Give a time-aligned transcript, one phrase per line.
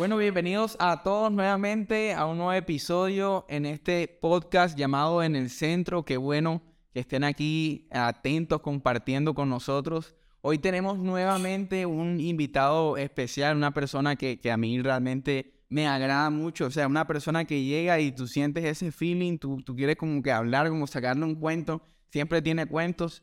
[0.00, 5.50] Bueno, bienvenidos a todos nuevamente a un nuevo episodio en este podcast llamado En el
[5.50, 6.06] Centro.
[6.06, 6.62] Qué bueno
[6.94, 10.14] que estén aquí atentos, compartiendo con nosotros.
[10.40, 16.30] Hoy tenemos nuevamente un invitado especial, una persona que, que a mí realmente me agrada
[16.30, 16.64] mucho.
[16.64, 20.22] O sea, una persona que llega y tú sientes ese feeling, tú, tú quieres como
[20.22, 21.82] que hablar, como sacarle un cuento.
[22.08, 23.22] Siempre tiene cuentos.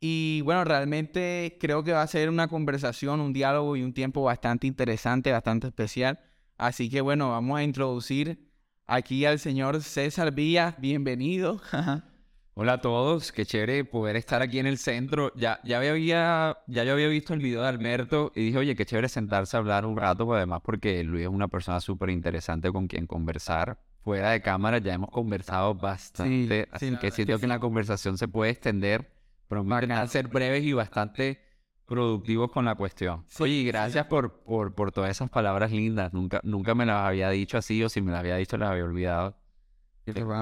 [0.00, 4.22] Y bueno, realmente creo que va a ser una conversación, un diálogo y un tiempo
[4.22, 6.20] bastante interesante, bastante especial.
[6.58, 8.50] Así que bueno, vamos a introducir
[8.86, 10.76] aquí al señor César Villa.
[10.78, 11.60] Bienvenido.
[12.58, 15.30] Hola a todos, qué chévere poder estar aquí en el centro.
[15.36, 18.86] Ya, ya, había, ya yo había visto el video de Alberto y dije, oye, qué
[18.86, 22.72] chévere sentarse a hablar un rato, pues, además porque Luis es una persona súper interesante
[22.72, 23.78] con quien conversar.
[24.02, 28.52] Fuera de cámara ya hemos conversado bastante, así que siento que la conversación se puede
[28.52, 29.15] extender
[29.48, 31.40] a ser breves y bastante
[31.86, 33.24] productivos con la cuestión.
[33.38, 36.12] Oye, gracias por, por, por todas esas palabras lindas.
[36.12, 38.84] Nunca, nunca me las había dicho así o si me las había dicho las había
[38.84, 39.36] olvidado.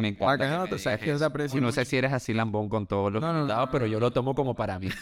[0.01, 0.67] Me encanta.
[0.69, 4.55] no sé si eres así lambón con todos los no, pero yo lo tomo como
[4.55, 4.89] para mí.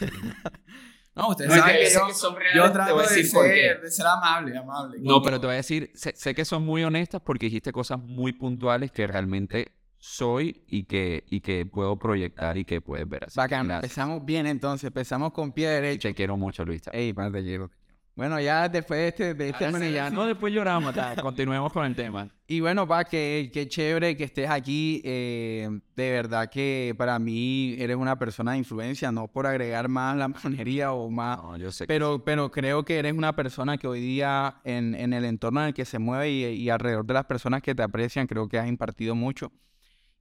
[1.15, 4.97] No, ustedes saben que, son yo trato de, ser, de ser amable, amable.
[4.99, 7.99] No, pero te voy a decir, sé, sé, que son muy honestas porque dijiste cosas
[7.99, 9.73] muy puntuales que realmente
[10.03, 13.37] soy y que, y que puedo proyectar y que puedes ver así.
[13.37, 16.09] Bacán, empezamos bien entonces, empezamos con pie derecho.
[16.09, 16.83] Te quiero mucho, Luis.
[16.93, 17.71] Ey, más de quiero.
[18.17, 20.11] Bueno, ya después de este, de este ya...
[20.11, 22.29] No, después lloramos, continuemos con el tema.
[22.49, 25.01] Y bueno, pa, que, que chévere que estés aquí.
[25.05, 30.17] Eh, de verdad que para mí eres una persona de influencia, no por agregar más
[30.17, 31.39] la monería o más...
[31.39, 35.13] No, yo sé pero, pero creo que eres una persona que hoy día en, en
[35.13, 37.85] el entorno en el que se mueve y, y alrededor de las personas que te
[37.85, 39.53] aprecian, creo que has impartido mucho.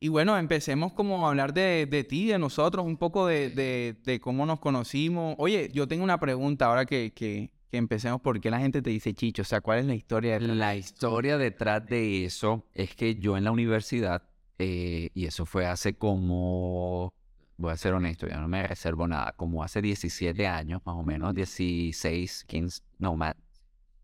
[0.03, 3.51] Y bueno, empecemos como a hablar de, de ti, de nosotros, un poco de,
[4.03, 5.35] de, cómo nos conocimos.
[5.37, 8.19] Oye, yo tengo una pregunta ahora que, que, que, empecemos.
[8.19, 9.43] ¿Por qué la gente te dice Chicho?
[9.43, 10.39] O sea, ¿cuál es la historia?
[10.39, 10.47] De...
[10.47, 14.23] La historia detrás de eso es que yo en la universidad,
[14.57, 17.13] eh, y eso fue hace como,
[17.57, 21.03] voy a ser honesto, ya no me reservo nada, como hace 17 años, más o
[21.03, 23.35] menos, 16, 15, no, más,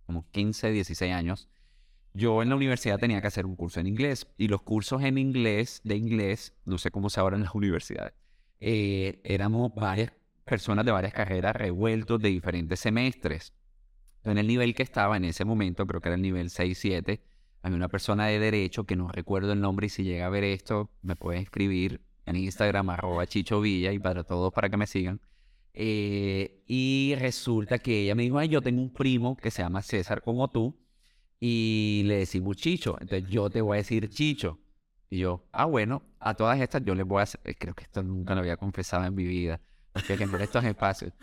[0.05, 1.49] como 15, 16 años
[2.17, 5.19] yo en la universidad tenía que hacer un curso en inglés y los cursos en
[5.19, 8.13] inglés, de inglés, no sé cómo se ahora en las universidades,
[8.59, 10.11] eh, éramos varias
[10.43, 13.53] personas de varias carreras revueltos de diferentes semestres.
[14.23, 17.21] En el nivel que estaba en ese momento, creo que era el nivel 6-7,
[17.61, 20.43] había una persona de derecho que no recuerdo el nombre y si llega a ver
[20.43, 24.87] esto, me pueden escribir en Instagram arroba Chicho Villa y para todos para que me
[24.87, 25.21] sigan.
[25.73, 29.83] Eh, y resulta que ella me dijo, Ay, yo tengo un primo que se llama
[29.83, 30.75] César como tú,
[31.39, 32.97] y le decimos Chicho.
[32.99, 34.59] Entonces yo te voy a decir Chicho.
[35.09, 38.03] Y yo, ah, bueno, a todas estas yo les voy a hacer, creo que esto
[38.03, 39.61] nunca lo había confesado en mi vida,
[39.93, 41.13] porque en estos espacios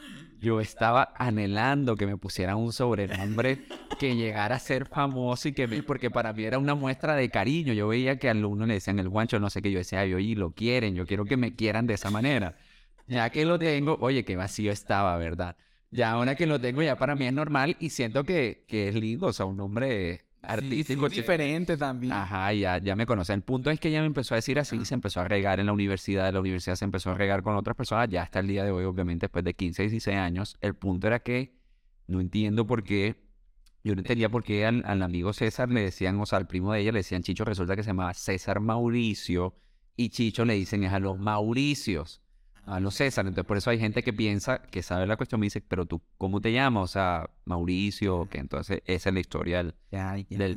[0.41, 3.59] yo estaba anhelando que me pusieran un sobrenombre
[3.99, 7.73] que llegara a ser famoso y que porque para mí era una muestra de cariño.
[7.75, 10.15] Yo veía que al alumno le decían el guancho, no sé qué, yo decía, ay,
[10.15, 12.57] oye, lo quieren, yo quiero que me quieran de esa manera.
[13.07, 15.57] Ya que lo tengo, oye, qué vacío estaba, ¿verdad?
[15.95, 18.97] Ya ahora que lo tengo, ya para mí es normal y siento que, que es
[18.97, 21.09] lindo, o sea, un nombre artístico.
[21.09, 22.13] diferente también.
[22.13, 23.33] Ajá, ya, ya me conoce.
[23.33, 25.67] El punto es que ella me empezó a decir así, se empezó a regar en
[25.67, 28.65] la universidad, la universidad se empezó a regar con otras personas, ya hasta el día
[28.65, 30.57] de hoy, obviamente, después de 15, 16 años.
[30.61, 31.55] El punto era que
[32.09, 33.15] no entiendo por qué,
[33.85, 36.73] yo no entendía por qué al, al amigo César le decían, o sea, al primo
[36.73, 39.55] de ella le decían Chicho, resulta que se llamaba César Mauricio,
[39.97, 42.24] y Chicho le dicen es a los Mauricios
[42.67, 43.27] a los César.
[43.27, 46.01] Entonces, por eso hay gente que piensa, que sabe la cuestión, me dice, pero tú,
[46.19, 46.85] ¿cómo te llamas?
[46.85, 50.57] O sea, Mauricio, que entonces esa es la historia del, ya, del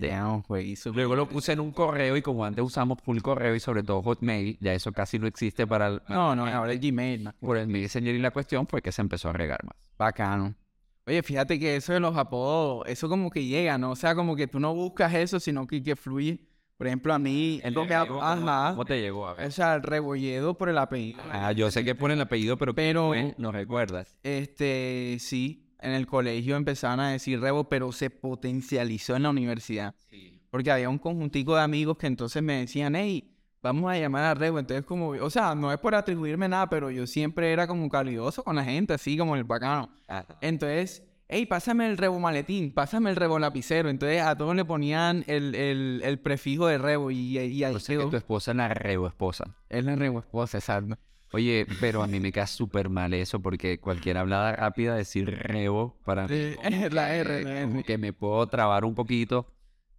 [0.94, 4.01] Luego lo puse en un correo y como antes usamos full correo y sobre todo
[4.01, 6.01] Hotmail, ya eso casi no existe para el...
[6.09, 7.31] No, no, ahora el Gmail.
[7.40, 9.75] Por el Messenger y la cuestión fue que se empezó a regar más.
[9.97, 10.56] Bacano.
[11.07, 13.91] Oye, fíjate que eso de los apodos, eso como que llega, ¿no?
[13.91, 16.46] O sea, como que tú no buscas eso, sino que, que fluye.
[16.77, 19.27] Por ejemplo, a mí, el me ajá, ¿Cómo te llegó?
[19.27, 19.47] A ver.
[19.47, 21.19] O sea, el rebolledo por el apellido.
[21.31, 24.15] Ah, yo sé que ponen el apellido, pero, pero no recuerdas.
[24.21, 29.95] Este, sí, en el colegio empezaban a decir rebo, pero se potencializó en la universidad.
[30.09, 30.39] Sí.
[30.51, 33.33] Porque había un conjuntico de amigos que entonces me decían, hey,
[33.63, 34.59] vamos a llamar a rebo.
[34.59, 38.44] Entonces, como, o sea, no es por atribuirme nada, pero yo siempre era como calidoso
[38.44, 39.89] con la gente, así como el bacano.
[40.41, 43.89] Entonces, hey, pásame el rebo maletín, pásame el rebo lapicero.
[43.89, 47.79] Entonces a todos le ponían el, el, el prefijo de rebo y, y ahí o
[47.79, 49.56] sea que tu esposa es la rebo esposa.
[49.69, 50.97] Es la rebo esposa, exacto.
[51.33, 55.97] Oye, pero a mí me queda súper mal eso porque cualquier hablada rápida decir rebo
[56.06, 56.33] para mí...
[56.63, 59.45] Es la R, que me puedo trabar un poquito.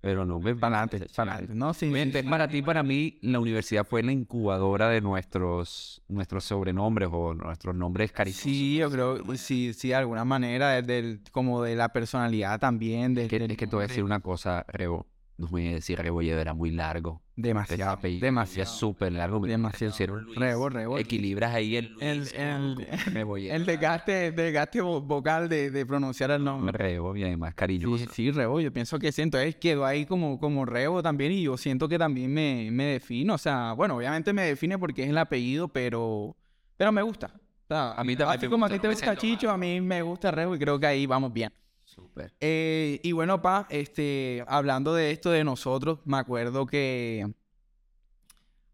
[0.00, 1.54] Pero no me Para adelante, para adelante.
[1.54, 2.28] No, sí, sí, Obviamente, sí.
[2.28, 7.74] para ti, para mí, la universidad fue la incubadora de nuestros, nuestros sobrenombres o nuestros
[7.74, 8.42] nombres cariñosos.
[8.42, 13.24] Sí, yo creo, sí, sí, de alguna manera, del, como de la personalidad también, de,
[13.24, 15.06] Es que, del es que te voy a decir una cosa, Rebo.
[15.38, 17.22] No voy a decir Rebolledo, era muy largo.
[17.36, 18.68] Demasiado, apellido demasiado.
[18.68, 19.38] Súper largo.
[19.38, 19.94] Demasiado.
[20.34, 20.98] Rebo, Rebo.
[20.98, 23.54] Equilibras ahí el El, Luis el, con Rebolledo.
[23.54, 26.76] el desgaste, el desgaste vo- vocal de, de pronunciar el nombre.
[26.76, 28.12] Rebo y además Sí, cariñoso.
[28.12, 31.56] sí, Rebo, yo pienso que sí, entonces quedó ahí como, como Rebo también y yo
[31.56, 35.18] siento que también me, me defino, o sea, bueno, obviamente me define porque es el
[35.18, 36.36] apellido, pero,
[36.76, 37.30] pero me gusta.
[37.36, 39.50] O sea, A mí también así me como a gusta, ti te gusta siento Chicho,
[39.52, 41.52] a mí me gusta Rebo y creo que ahí vamos bien.
[41.98, 42.32] Súper.
[42.40, 47.26] Eh, y bueno, pa, este, hablando de esto de nosotros, me acuerdo que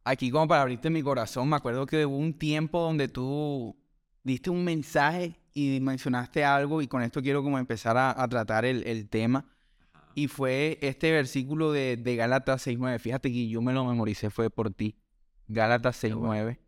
[0.05, 3.77] aquí como para abrirte mi corazón, me acuerdo que hubo un tiempo donde tú
[4.23, 8.65] diste un mensaje y mencionaste algo y con esto quiero como empezar a, a tratar
[8.65, 9.47] el, el tema.
[10.15, 12.99] Y fue este versículo de, de Gálatas 6.9.
[13.01, 14.97] Fíjate que yo me lo memoricé, fue por ti.
[15.49, 16.51] Gálatas Qué bueno.
[16.51, 16.59] 6.9.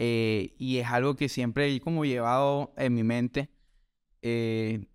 [0.00, 3.50] Eh, y es algo que siempre he como llevado en mi mente.
[4.22, 4.86] Eh,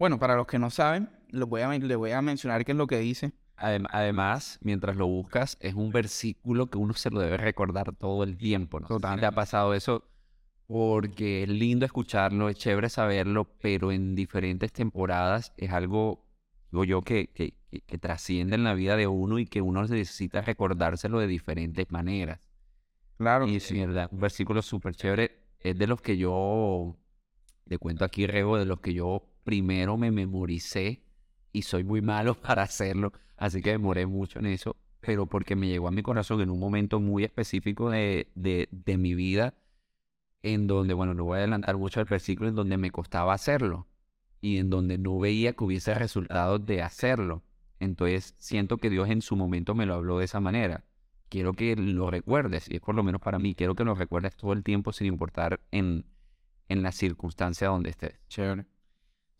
[0.00, 2.72] bueno, para los que no saben, les voy a, men- les voy a mencionar qué
[2.72, 3.32] es lo que dice.
[3.58, 8.24] Adem- Además, mientras lo buscas, es un versículo que uno se lo debe recordar todo
[8.24, 8.80] el tiempo.
[8.80, 8.86] ¿no?
[8.88, 9.20] sé si Total.
[9.20, 10.08] ¿Te ha pasado eso?
[10.66, 16.24] Porque es lindo escucharlo, es chévere saberlo, pero en diferentes temporadas es algo,
[16.70, 20.40] digo yo, que, que, que- trasciende en la vida de uno y que uno necesita
[20.40, 22.40] recordárselo de diferentes maneras.
[23.18, 23.46] Claro.
[23.46, 25.42] Y sí, verdad, un versículo súper chévere.
[25.58, 26.96] Es de los que yo,
[27.66, 31.02] le cuento aquí, Rego, de los que yo primero me memoricé
[31.52, 35.66] y soy muy malo para hacerlo, así que demoré mucho en eso, pero porque me
[35.66, 39.54] llegó a mi corazón en un momento muy específico de, de, mi vida,
[40.44, 43.88] en donde, bueno, no voy a adelantar mucho el versículo, en donde me costaba hacerlo
[44.40, 47.42] y en donde no veía que hubiese resultados de hacerlo.
[47.80, 50.84] Entonces siento que Dios en su momento me lo habló de esa manera
[51.28, 54.36] quiero que lo recuerdes, y es por lo menos para mí, quiero que lo recuerdes
[54.36, 56.04] todo el tiempo sin importar en,
[56.68, 58.18] en la circunstancia donde estés.
[58.28, 58.66] Chévere.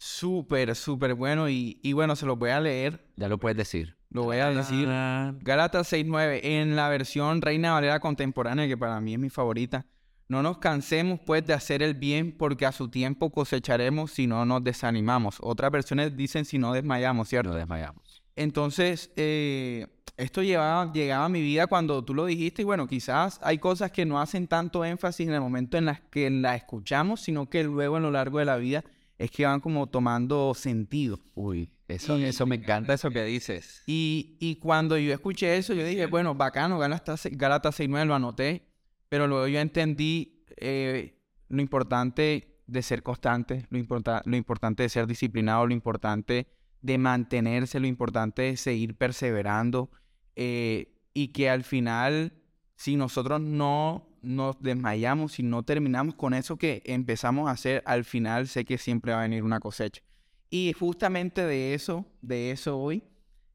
[0.03, 1.51] Súper, súper bueno.
[1.51, 3.05] Y, y bueno, se los voy a leer.
[3.17, 3.99] Ya lo puedes decir.
[4.09, 4.87] Lo voy a decir.
[4.87, 9.85] Gálatas 6.9, en la versión Reina Valera contemporánea, que para mí es mi favorita.
[10.27, 14.47] No nos cansemos pues de hacer el bien, porque a su tiempo cosecharemos si no
[14.47, 15.37] nos desanimamos.
[15.43, 17.51] Otras versiones dicen si no desmayamos, ¿cierto?
[17.51, 18.23] Nos desmayamos.
[18.37, 19.87] Entonces, eh,
[20.17, 23.93] esto llevaba, llegaba a mi vida cuando tú lo dijiste y bueno, quizás hay cosas
[23.93, 27.65] que no hacen tanto énfasis en el momento en las que la escuchamos, sino que
[27.65, 28.83] luego en lo largo de la vida
[29.21, 31.21] es que van como tomando sentido.
[31.35, 33.83] Uy, eso, eso me encanta eso que dices.
[33.87, 38.67] Y, y cuando yo escuché eso, yo dije, bueno, bacano, Gálatas, Gálatas 6.9 lo anoté,
[39.11, 41.19] pero luego yo entendí eh,
[41.49, 46.47] lo importante de ser constante, lo, importa- lo importante de ser disciplinado, lo importante
[46.81, 49.91] de mantenerse, lo importante de seguir perseverando
[50.37, 52.33] eh, y que al final,
[52.77, 58.05] si nosotros no nos desmayamos, si no terminamos con eso que empezamos a hacer, al
[58.05, 60.03] final sé que siempre va a venir una cosecha.
[60.51, 63.05] Y justamente de eso, de eso hoy,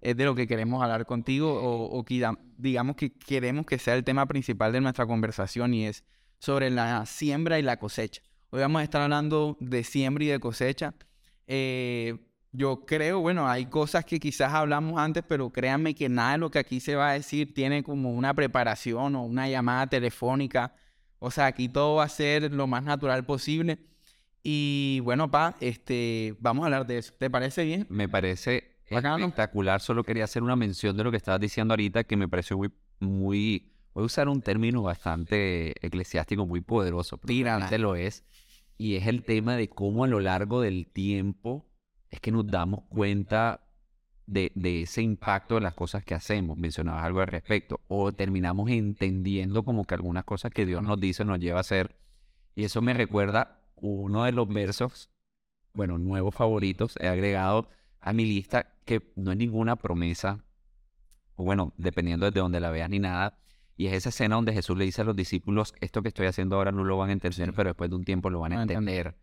[0.02, 2.24] es de lo que queremos hablar contigo o, o que
[2.58, 6.04] digamos que queremos que sea el tema principal de nuestra conversación y es
[6.40, 8.22] sobre la siembra y la cosecha.
[8.52, 10.94] Hoy vamos a estar hablando de siembra y de cosecha.
[11.48, 12.18] Eh,
[12.56, 16.50] yo creo, bueno, hay cosas que quizás hablamos antes, pero créanme que nada de lo
[16.50, 20.74] que aquí se va a decir tiene como una preparación o una llamada telefónica.
[21.20, 23.80] O sea, aquí todo va a ser lo más natural posible.
[24.44, 27.14] Y bueno, pa, este, vamos a hablar de eso.
[27.18, 27.88] ¿Te parece bien?
[27.90, 29.26] Me parece Bacano.
[29.26, 29.82] espectacular.
[29.82, 32.72] Solo quería hacer una mención de lo que estabas diciendo ahorita que me pareció muy,
[33.00, 38.24] muy, voy a usar un término bastante eclesiástico, muy poderoso, pero realmente lo es.
[38.78, 41.66] Y es el tema de cómo a lo largo del tiempo
[42.10, 43.62] es que nos damos cuenta
[44.26, 46.58] de, de ese impacto de las cosas que hacemos.
[46.58, 47.82] Mencionabas algo al respecto.
[47.88, 51.96] O terminamos entendiendo como que algunas cosas que Dios nos dice nos lleva a hacer.
[52.56, 55.10] Y eso me recuerda uno de los versos,
[55.74, 57.70] bueno, nuevos favoritos, he agregado
[58.00, 60.44] a mi lista que no es ninguna promesa,
[61.36, 63.38] o bueno, dependiendo de dónde la veas ni nada.
[63.78, 66.56] Y es esa escena donde Jesús le dice a los discípulos, esto que estoy haciendo
[66.56, 69.16] ahora no lo van a entender, pero después de un tiempo lo Van a entender.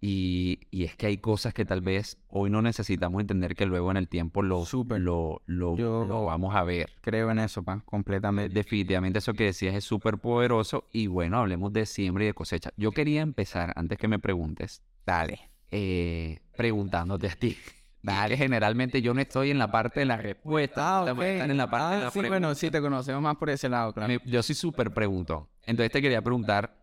[0.00, 3.90] Y, y es que hay cosas que tal vez hoy no necesitamos entender que luego
[3.90, 5.00] en el tiempo lo, Súper.
[5.00, 6.90] lo, lo, Yo- lo vamos a ver.
[7.00, 8.54] Creo en eso, pa, completamente.
[8.54, 10.84] Definitivamente eso que decías es súper poderoso.
[10.92, 12.70] Y bueno, hablemos de siembra y de cosecha.
[12.76, 15.50] Yo quería empezar, antes que me preguntes, Dale.
[15.72, 17.56] eh, preguntándote a ti.
[18.00, 21.04] Dale, generalmente yo no estoy en la parte de la respuesta.
[21.10, 22.28] están en la parte de Ah, la sí, pregunta.
[22.46, 24.06] bueno, sí, te conocemos más por ese lado, claro.
[24.08, 25.48] Me- Yo soy súper pregunto.
[25.66, 26.78] Entonces te quería preguntar,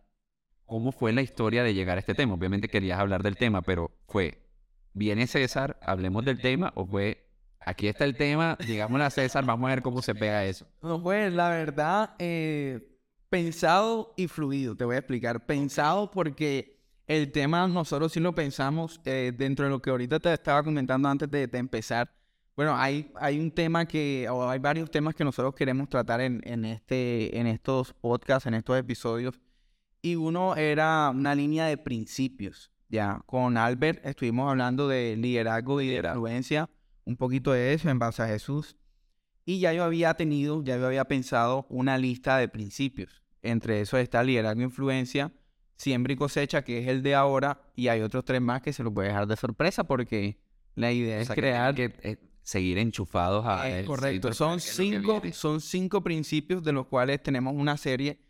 [0.66, 2.34] ¿cómo fue la historia de llegar a este tema?
[2.34, 4.42] Obviamente querías hablar del tema, pero fue,
[4.92, 6.72] ¿viene César, hablemos del tema?
[6.74, 7.26] ¿O fue,
[7.66, 10.68] Aquí está el tema, digámosle a César, vamos a ver cómo se pega eso.
[10.82, 12.96] No, pues la verdad, eh,
[13.28, 15.46] pensado y fluido, te voy a explicar.
[15.46, 20.32] Pensado porque el tema nosotros sí lo pensamos eh, dentro de lo que ahorita te
[20.32, 22.08] estaba comentando antes de, de empezar.
[22.54, 26.40] Bueno, hay, hay un tema que, o hay varios temas que nosotros queremos tratar en,
[26.44, 29.40] en, este, en estos podcasts, en estos episodios.
[30.06, 32.70] Y uno era una línea de principios.
[32.88, 36.70] Ya, con Albert estuvimos hablando de liderazgo y de influencia,
[37.04, 38.76] un poquito de eso en base a Jesús.
[39.44, 43.24] Y ya yo había tenido, ya yo había pensado una lista de principios.
[43.42, 45.32] Entre eso está liderazgo e influencia,
[45.74, 48.84] siembra y cosecha, que es el de ahora, y hay otros tres más que se
[48.84, 50.38] los voy a dejar de sorpresa porque
[50.76, 51.74] la idea O es sea, crear...
[51.74, 54.32] que eh, seguir enchufados a Es correcto.
[54.32, 58.20] Son cinco, son cinco principios de los cuales tenemos una serie.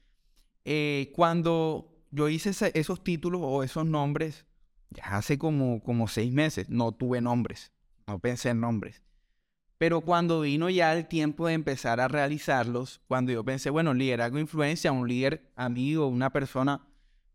[0.68, 4.46] Eh, cuando yo hice esos títulos o esos nombres,
[4.90, 7.70] ya hace como, como seis meses, no tuve nombres,
[8.08, 9.00] no pensé en nombres.
[9.78, 14.40] Pero cuando vino ya el tiempo de empezar a realizarlos, cuando yo pensé, bueno, liderazgo,
[14.40, 16.80] influencia, un líder amigo, una persona,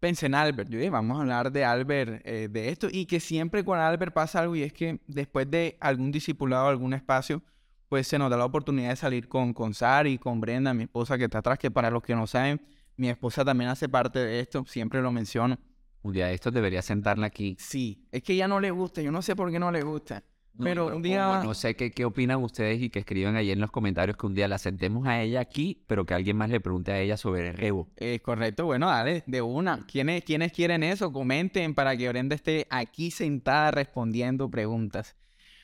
[0.02, 0.70] pensé en Albert.
[0.70, 2.88] Yo vamos a hablar de Albert, eh, de esto.
[2.92, 6.94] Y que siempre con Albert pasa algo y es que después de algún discipulado, algún
[6.94, 7.42] espacio,
[7.88, 11.18] pues se nos da la oportunidad de salir con, con Sari, con Brenda, mi esposa
[11.18, 12.60] que está atrás, que para los que no saben,
[12.98, 15.58] mi esposa también hace parte de esto, siempre lo menciono.
[16.04, 17.56] Un día de estos debería sentarla aquí.
[17.60, 20.24] Sí, es que ella no le gusta, yo no sé por qué no le gusta.
[20.62, 23.62] Pero un día- como No sé qué, qué opinan ustedes y que escriban ahí en
[23.62, 26.60] los comentarios que un día la sentemos a ella aquí, pero que alguien más le
[26.60, 27.88] pregunte a ella sobre el rebo.
[27.96, 29.86] Es correcto, bueno, dale, de una.
[29.88, 31.14] ¿Quiénes, ¿Quiénes quieren eso?
[31.14, 35.16] Comenten para que Brenda esté aquí sentada respondiendo preguntas.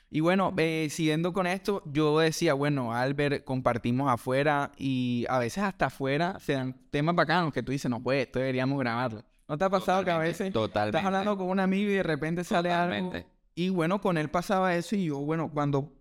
[0.10, 5.64] Y bueno, eh, siguiendo con esto, yo decía, bueno, Albert, compartimos afuera y a veces
[5.64, 9.24] hasta afuera se dan temas bacanos que tú dices, no, pues esto deberíamos grabarlo.
[9.50, 10.98] ¿No te ha pasado que a veces Totalmente.
[10.98, 12.96] estás hablando con un amigo y de repente sale algo?
[12.96, 13.30] Totalmente.
[13.56, 15.94] Y bueno, con él pasaba eso y yo, bueno, cuando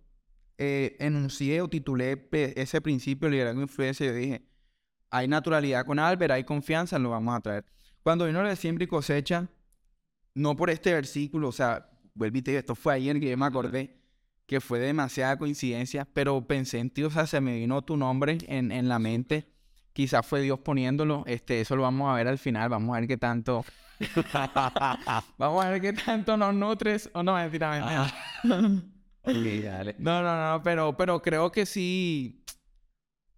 [0.57, 4.47] eh, enuncié o titulé ese principio de liderazgo e influencia, yo dije,
[5.09, 7.65] hay naturalidad con Albert, hay confianza, lo vamos a traer.
[8.03, 9.49] Cuando vino lo de siembra y cosecha,
[10.33, 13.37] no por este versículo, o sea, vuelvo y te digo, esto fue ayer que yo
[13.37, 13.96] me acordé
[14.47, 18.37] que fue demasiada coincidencia, pero pensé en ti, o sea, se me vino tu nombre
[18.47, 19.47] en, en la mente.
[19.93, 23.07] Quizás fue Dios poniéndolo, este, eso lo vamos a ver al final, vamos a ver
[23.07, 23.65] qué tanto,
[25.37, 28.13] vamos a ver qué tanto nos nutres, o no, mentira, mentira.
[29.25, 29.93] Sí, dale.
[29.99, 32.45] No, no, no, pero, pero creo que sí.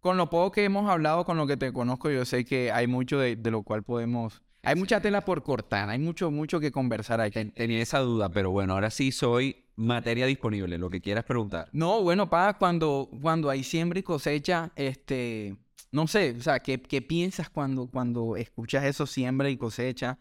[0.02, 2.86] Con lo poco que hemos hablado, con lo que te conozco, yo sé que hay
[2.86, 4.44] mucho de, de lo cual podemos.
[4.62, 7.28] Hay mucha tela por cortar, hay mucho, mucho que conversar.
[7.32, 11.70] Ten- Tenía esa duda, pero bueno, ahora sí soy materia disponible, lo que quieras preguntar.
[11.72, 15.58] No, bueno, pa, cuando, cuando hay siembra y cosecha, este,
[15.92, 20.20] no sé, o sea, ¿qué, qué piensas cuando, cuando escuchas eso, siembra y cosecha?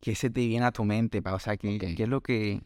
[0.00, 1.34] ¿Qué se te viene a tu mente, pa?
[1.34, 1.94] O sea, ¿qué, Ok.
[1.96, 2.62] qué es lo que...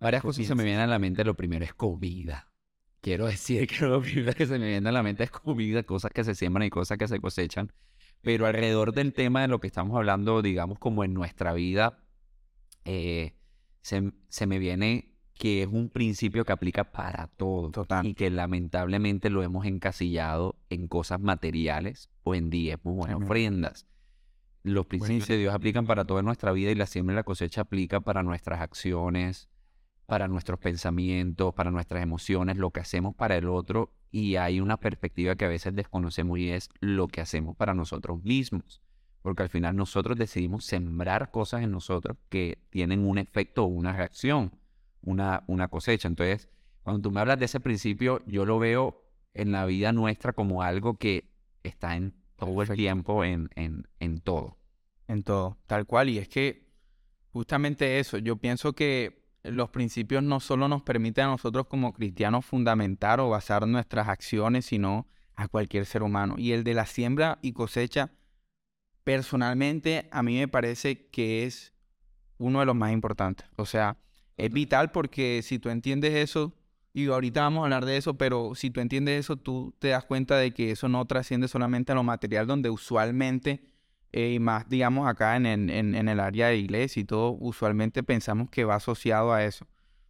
[0.00, 0.64] Varias ¿Qué cosas se me piensas?
[0.64, 1.24] vienen a la mente.
[1.24, 2.52] Lo primero es comida.
[3.00, 6.12] Quiero decir que lo primero que se me viene a la mente es comida, cosas
[6.12, 7.72] que se siembran y cosas que se cosechan.
[8.22, 12.04] Pero alrededor del tema de lo que estamos hablando, digamos, como en nuestra vida,
[12.84, 13.34] eh,
[13.82, 17.70] se, se me viene que es un principio que aplica para todo.
[17.70, 18.04] Total.
[18.04, 23.86] Y que lamentablemente lo hemos encasillado en cosas materiales o en diezmos o en ofrendas.
[24.64, 25.38] Los principios de.
[25.38, 28.60] Dios aplican para toda nuestra vida y la siembra y la cosecha aplica para nuestras
[28.60, 29.48] acciones,
[30.06, 33.94] para nuestros pensamientos, para nuestras emociones, lo que hacemos para el otro.
[34.10, 38.22] Y hay una perspectiva que a veces desconocemos y es lo que hacemos para nosotros
[38.24, 38.82] mismos.
[39.22, 43.92] Porque al final nosotros decidimos sembrar cosas en nosotros que tienen un efecto o una
[43.92, 44.52] reacción,
[45.02, 46.08] una, una cosecha.
[46.08, 46.48] Entonces,
[46.82, 50.62] cuando tú me hablas de ese principio, yo lo veo en la vida nuestra como
[50.62, 51.30] algo que
[51.62, 54.58] está en todo el tiempo, en, en, en todo.
[55.06, 56.08] En todo, tal cual.
[56.08, 56.68] Y es que
[57.32, 62.44] justamente eso, yo pienso que los principios no solo nos permiten a nosotros como cristianos
[62.44, 66.34] fundamentar o basar nuestras acciones, sino a cualquier ser humano.
[66.36, 68.10] Y el de la siembra y cosecha,
[69.04, 71.72] personalmente, a mí me parece que es
[72.38, 73.46] uno de los más importantes.
[73.56, 73.96] O sea,
[74.38, 76.54] es vital porque si tú entiendes eso,
[76.94, 80.04] y ahorita vamos a hablar de eso, pero si tú entiendes eso, tú te das
[80.04, 83.62] cuenta de que eso no trasciende solamente a lo material, donde usualmente
[84.12, 87.32] eh, y más, digamos, acá en, en, en- en el área de iglesia y todo,
[87.38, 89.66] usualmente pensamos que va asociado a eso,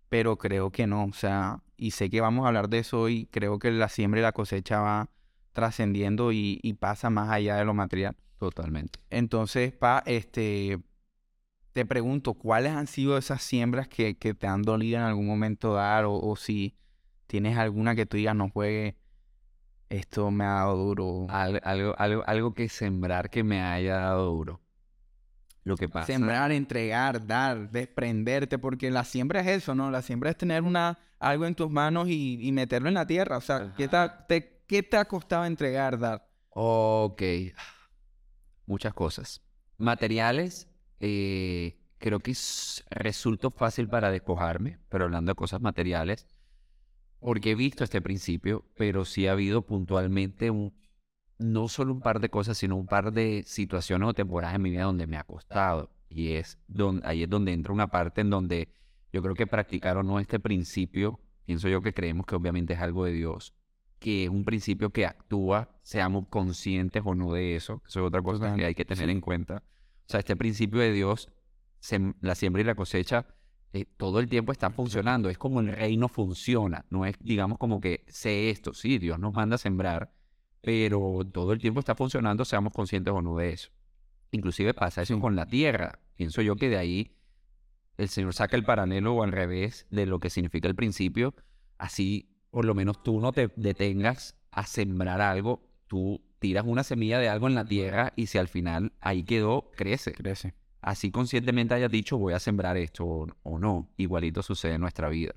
[0.09, 3.27] pero creo que no, o sea, y sé que vamos a hablar de eso hoy,
[3.31, 5.11] creo que la siembra y la cosecha va
[5.53, 8.17] trascendiendo y, y pasa más allá de lo material.
[8.39, 9.01] Totalmente.
[9.11, 10.79] Entonces, pa, este,
[11.79, 15.75] te pregunto, ¿cuáles han sido esas siembras que, que te han dolido en algún momento
[15.75, 16.07] dar?
[16.07, 16.77] O, o si
[17.29, 18.97] tienes alguna que tú digas, no juegue,
[19.89, 21.27] esto me ha dado duro.
[21.31, 24.61] Al- algo, algo, algo que sembrar que me haya dado duro.
[25.63, 26.07] Lo que pasa.
[26.07, 29.93] Sembrar, entregar, dar, desprenderte, porque la siembra es eso, ¿no?
[29.93, 33.37] La siembra es tener una, algo en tus manos y, y meterlo en la tierra.
[33.37, 36.29] O sea, ¿qué te- ¿qué te ha costado entregar, dar?
[36.51, 37.23] Ok.
[38.67, 39.43] Muchas cosas.
[39.77, 40.68] Materiales,
[41.00, 46.26] eh, creo que es- resultó fácil para despojarme, pero hablando de cosas materiales,
[47.21, 50.75] porque he visto este principio, pero sí ha habido puntualmente un,
[51.38, 54.71] no solo un par de cosas, sino un par de situaciones o temporadas en mi
[54.71, 55.90] vida donde me ha costado.
[56.09, 58.73] Y es donde, ahí es donde entra una parte en donde
[59.12, 62.81] yo creo que practicar o no este principio, pienso yo que creemos que obviamente es
[62.81, 63.55] algo de Dios,
[63.99, 68.23] que es un principio que actúa, seamos conscientes o no de eso, eso es otra
[68.23, 69.11] cosa que hay que tener sí.
[69.11, 69.62] en cuenta.
[70.09, 71.29] O sea, este principio de Dios,
[71.83, 73.27] sem- la siembra y la cosecha,
[73.75, 77.79] eh, todo el tiempo está funcionando, es como el reino funciona, no es, digamos, como
[77.83, 80.15] que sé esto, sí, Dios nos manda a sembrar,
[80.62, 83.69] pero todo el tiempo está funcionando, seamos conscientes o no de eso.
[84.31, 85.21] Inclusive pasa eso Sí.
[85.21, 87.15] con la tierra, pienso yo que de ahí
[87.99, 91.35] el Señor saca el paralelo o al revés de lo que significa el principio,
[91.77, 97.18] así por lo menos tú no te detengas a sembrar algo, tú tiras una semilla
[97.18, 100.12] de algo en la tierra y si al final ahí quedó, crece.
[100.12, 100.54] Crece.
[100.80, 105.09] Así conscientemente hayas dicho voy a sembrar esto o, o no, igualito sucede en nuestra
[105.09, 105.35] vida.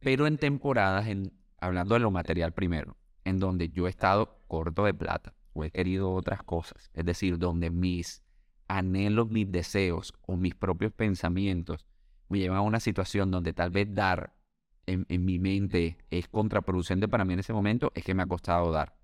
[0.00, 4.84] Pero en temporadas, en, hablando de lo material primero, en donde yo he estado corto
[4.84, 8.22] de plata o he querido otras cosas, es decir, donde mis
[8.68, 11.86] anhelos, mis deseos o mis propios pensamientos
[12.28, 14.34] me llevan a una situación donde tal vez dar
[14.86, 18.26] en, en mi mente es contraproducente para mí en ese momento, es que me ha
[18.26, 18.96] costado dar.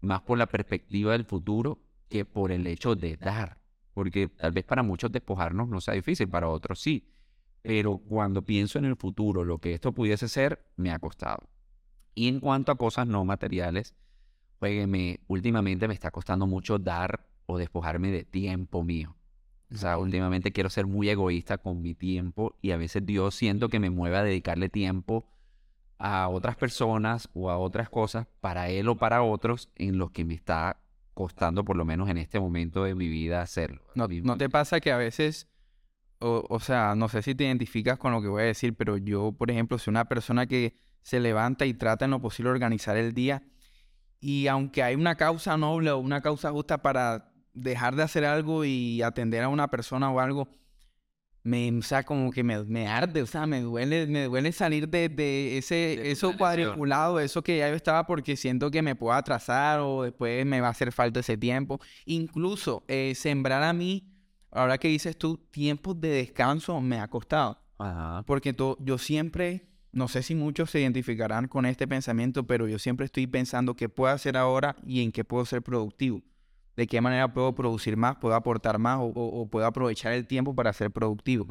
[0.00, 3.58] Más por la perspectiva del futuro que por el hecho de dar.
[3.94, 7.08] Porque tal vez para muchos despojarnos no sea difícil, para otros sí.
[7.62, 11.48] Pero cuando pienso en el futuro, lo que esto pudiese ser, me ha costado.
[12.14, 13.94] Y en cuanto a cosas no materiales,
[14.58, 19.16] pues me, últimamente me está costando mucho dar o despojarme de tiempo mío.
[19.72, 23.68] O sea, últimamente quiero ser muy egoísta con mi tiempo y a veces Dios siento
[23.68, 25.26] que me mueve a dedicarle tiempo
[25.98, 30.24] a otras personas o a otras cosas para Él o para otros en los que
[30.24, 30.78] me está
[31.14, 33.82] costando por lo menos en este momento de mi vida hacerlo.
[33.94, 35.48] ¿No, te pasa que a veces,
[36.18, 38.98] o, o sea, no sé si te identificas con lo que voy a decir, pero
[38.98, 42.96] yo, por ejemplo, soy una persona que se levanta y trata en lo posible organizar
[42.96, 43.42] el día
[44.20, 48.64] y aunque hay una causa noble o una causa justa para dejar de hacer algo
[48.64, 50.48] y atender a una persona o algo,
[51.46, 54.88] me, o sea, como que me, me arde, o sea, me duele, me duele salir
[54.88, 58.94] de, de ese, De eso cuadriculado, eso que ya yo estaba porque siento que me
[58.96, 61.80] puedo atrasar o después me va a hacer falta ese tiempo.
[62.04, 64.08] Incluso eh, sembrar a mí,
[64.50, 67.58] ahora que dices tú, tiempos de descanso me ha costado.
[67.78, 68.22] Ajá.
[68.26, 72.78] Porque to- yo siempre, no sé si muchos se identificarán con este pensamiento, pero yo
[72.78, 76.22] siempre estoy pensando qué puedo hacer ahora y en qué puedo ser productivo.
[76.76, 80.26] De qué manera puedo producir más, puedo aportar más o, o- o puedo aprovechar el
[80.26, 81.46] tiempo para ser productivo.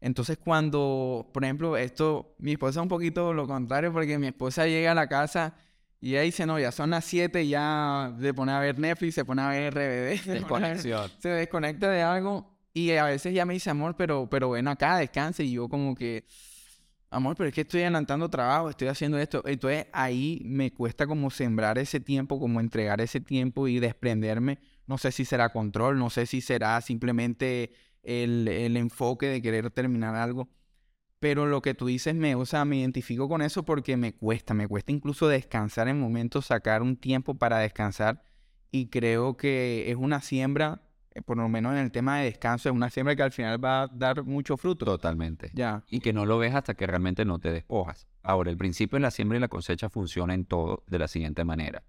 [0.00, 4.66] Entonces cuando, por ejemplo, esto, mi esposa es un poquito lo contrario porque mi esposa
[4.66, 5.54] llega a la casa
[6.00, 9.24] y ella dice, no, ya son las 7, ya se pone a ver Netflix, se
[9.24, 11.10] pone a ver RBD, se Desconexión.
[11.18, 14.96] se desconecta de algo y a veces ya me dice, amor, pero, pero ven acá,
[14.96, 15.44] descanse.
[15.44, 16.24] Y yo como que,
[17.12, 19.42] amor, pero es que estoy adelantando trabajo, estoy haciendo esto.
[19.46, 24.58] Entonces ahí me cuesta como sembrar ese tiempo, como entregar ese tiempo y desprenderme.
[24.86, 27.72] No sé si será control, no sé si será simplemente
[28.02, 30.48] el, el enfoque de querer terminar algo.
[31.20, 34.54] Pero lo que tú dices, me, o sea, me identifico con eso porque me cuesta,
[34.54, 38.24] me cuesta incluso descansar en momentos, sacar un tiempo para descansar.
[38.72, 40.82] Y creo que es una siembra,
[41.24, 43.82] por lo menos en el tema de descanso, es una siembra que al final va
[43.82, 44.84] a dar mucho fruto.
[44.84, 45.50] Totalmente.
[45.52, 48.06] Ya, Y que no lo ves hasta que realmente no te despojas.
[48.22, 51.44] Ahora, el principio de la siembra y la cosecha funciona en todo de la siguiente
[51.44, 51.82] manera.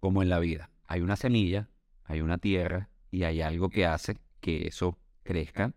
[0.00, 0.70] Como en la vida.
[0.86, 1.68] Hay una semilla,
[2.04, 5.72] hay una tierra y hay algo que hace que eso crezca.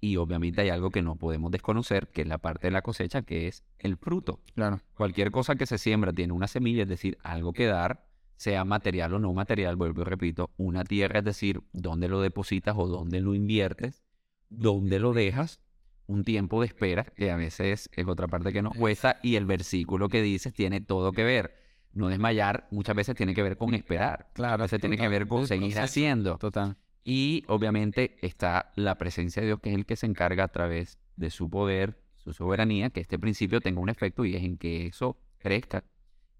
[0.00, 3.22] Y obviamente hay algo que no podemos desconocer, que es la parte de la cosecha,
[3.22, 4.40] que es el fruto.
[4.54, 4.80] claro.
[4.94, 8.05] Cualquier cosa que se siembra tiene una semilla, es decir, algo que dar,
[8.36, 12.74] sea material o no material, vuelvo y repito, una tierra, es decir, dónde lo depositas
[12.78, 14.02] o dónde lo inviertes,
[14.48, 15.60] dónde lo dejas,
[16.06, 19.46] un tiempo de espera, que a veces es otra parte que nos cuesta, y el
[19.46, 21.56] versículo que dices tiene todo que ver.
[21.92, 24.54] No desmayar muchas veces tiene que ver con esperar, Claro.
[24.62, 26.36] a veces tiene que ver con seguir haciendo.
[26.36, 26.76] Total.
[27.02, 30.98] Y obviamente está la presencia de Dios, que es el que se encarga a través
[31.16, 34.86] de su poder, su soberanía, que este principio tenga un efecto y es en que
[34.86, 35.84] eso crezca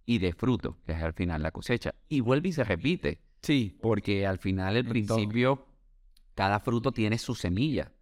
[0.07, 1.95] y dé fruto, que es al final la cosecha.
[2.09, 5.67] Y vuelve y se repite, Sí, porque al final el principio,
[6.35, 7.93] cada fruto tiene su semilla.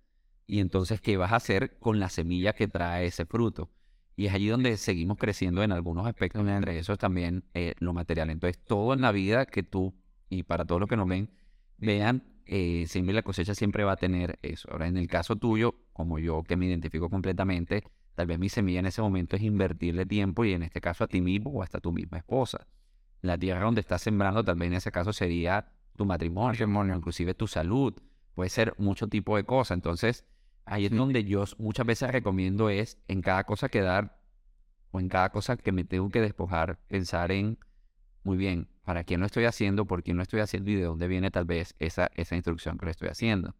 [0.46, 3.70] Y entonces, ¿qué vas a hacer con la semilla que trae ese fruto?
[4.16, 8.30] Y es allí donde seguimos creciendo en algunos aspectos, entre esos también eh, lo material.
[8.30, 9.94] Entonces, todo en la vida que tú,
[10.30, 11.30] y para todos los que nos ven,
[11.76, 14.70] vean eh, siempre la cosecha siempre va a tener eso.
[14.70, 17.84] Ahora, en el caso tuyo, como yo que me identifico completamente,
[18.14, 21.08] tal vez mi semilla en ese momento es invertirle tiempo y en este caso a
[21.08, 22.66] ti mismo o hasta tu misma esposa.
[23.22, 26.96] La tierra donde estás sembrando tal vez en ese caso sería tu matrimonio, Matrimonio.
[26.96, 27.94] inclusive tu salud,
[28.34, 29.76] puede ser mucho tipo de cosas.
[29.76, 30.24] Entonces,
[30.64, 30.96] ahí es Sí.
[30.96, 34.18] donde yo muchas veces recomiendo es en cada cosa que dar
[34.90, 37.58] o en cada cosa que me tengo que despojar, pensar en,
[38.22, 39.86] muy bien, ¿para quién lo estoy haciendo?
[39.86, 40.70] ¿Por quién lo estoy haciendo?
[40.70, 43.54] ¿Y de dónde viene tal vez esa, esa instrucción que le estoy haciendo?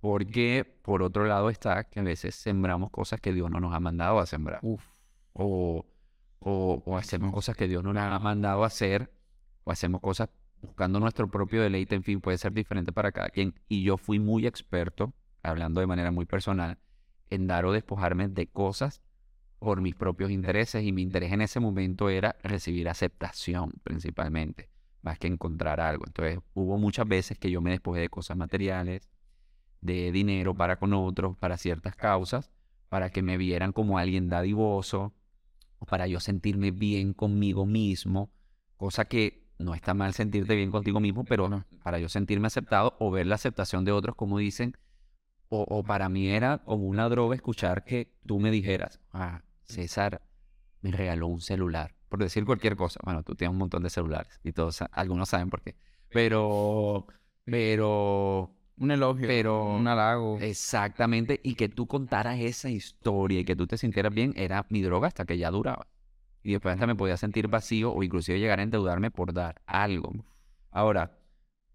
[0.00, 3.80] Porque por otro lado está que a veces sembramos cosas que Dios no nos ha
[3.80, 4.60] mandado a sembrar.
[4.62, 4.82] Uf.
[5.32, 5.86] O,
[6.38, 9.12] o, o hacemos cosas que Dios no nos ha mandado a hacer.
[9.64, 10.30] O hacemos cosas
[10.62, 11.94] buscando nuestro propio deleite.
[11.94, 13.54] En fin, puede ser diferente para cada quien.
[13.68, 16.78] Y yo fui muy experto, hablando de manera muy personal,
[17.28, 19.02] en dar o despojarme de cosas
[19.58, 20.82] por mis propios intereses.
[20.82, 24.70] Y mi interés en ese momento era recibir aceptación principalmente,
[25.02, 26.04] más que encontrar algo.
[26.06, 29.08] Entonces hubo muchas veces que yo me despojé de cosas materiales,
[29.80, 32.50] de dinero para con otros, para ciertas causas,
[32.88, 35.14] para que me vieran como alguien dadivoso,
[35.88, 38.30] para yo sentirme bien conmigo mismo,
[38.76, 41.64] cosa que no está mal sentirte bien contigo mismo, pero No.
[41.82, 44.76] para yo sentirme aceptado o ver la aceptación de otros, como dicen,
[45.48, 50.22] o, o para mí era como una droga escuchar que tú me dijeras, ah, César
[50.80, 53.00] me regaló un celular, por decir cualquier cosa.
[53.04, 55.76] Bueno, tú tienes un montón de celulares y todos, algunos saben por qué,
[56.08, 57.06] pero,
[57.44, 59.28] pero Un elogio.
[59.28, 60.38] Pero- Un halago.
[60.40, 64.80] Exactamente, y que tú contaras esa historia y que tú te sintieras bien era mi
[64.82, 65.86] droga hasta que ya duraba.
[66.42, 70.12] Y después hasta me podía sentir vacío o inclusive llegar a endeudarme por dar algo.
[70.70, 71.18] Ahora,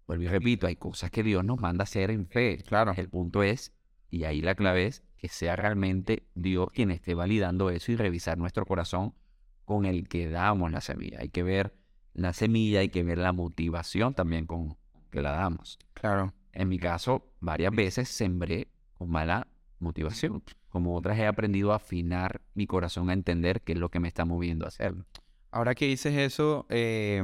[0.08, 2.58] vuelvo y repito, hay cosas que Dios nos manda a hacer en fe.
[2.66, 2.92] Claro.
[2.96, 3.72] El punto es,
[4.10, 8.36] y ahí la clave es, que sea realmente Dios quien esté validando eso y revisar
[8.36, 9.14] nuestro corazón
[9.64, 11.20] con el que damos la semilla.
[11.20, 11.74] Hay que ver
[12.14, 14.76] la semilla, hay que ver la motivación también con
[15.10, 15.78] que la damos.
[15.94, 16.34] Claro.
[16.56, 19.46] En mi caso, varias veces sembré con mala
[19.78, 20.42] motivación.
[20.70, 24.08] Como otras he aprendido a afinar mi corazón a entender qué es lo que me
[24.08, 25.04] está moviendo a hacerlo.
[25.50, 27.22] Ahora que dices eso, eh,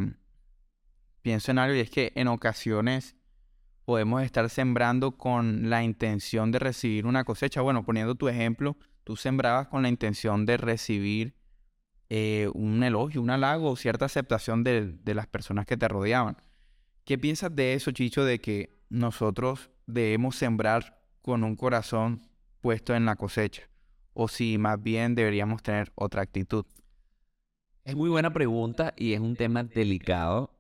[1.22, 3.16] pienso en algo y es que en ocasiones
[3.86, 7.62] podemos estar sembrando con la intención de recibir una cosecha.
[7.62, 11.36] Bueno, poniendo tu ejemplo, tú sembrabas con la intención de recibir
[12.10, 16.36] eh, un elogio, un halago o cierta aceptación de, de las personas que te rodeaban.
[17.06, 22.28] ¿Qué piensas de eso, Chicho, de que nosotros debemos sembrar con un corazón
[22.60, 23.62] puesto en la cosecha?
[24.12, 26.66] O si más bien deberíamos tener otra actitud.
[27.84, 30.58] Es muy buena pregunta y es un tema delicado.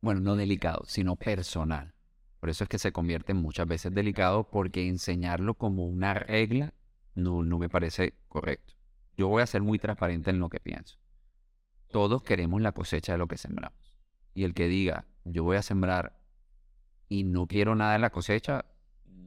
[0.00, 1.92] Bueno, no delicado, sino personal.
[2.38, 6.72] Por eso es que se convierte muchas veces delicado porque enseñarlo como una regla
[7.16, 8.74] no, no me parece correcto.
[9.16, 10.98] Yo voy a ser muy transparente en lo que pienso.
[11.88, 13.92] Todos queremos la cosecha de lo que sembramos.
[14.34, 16.19] Y el que diga, yo voy a sembrar
[17.10, 18.64] y no quiero nada de la cosecha,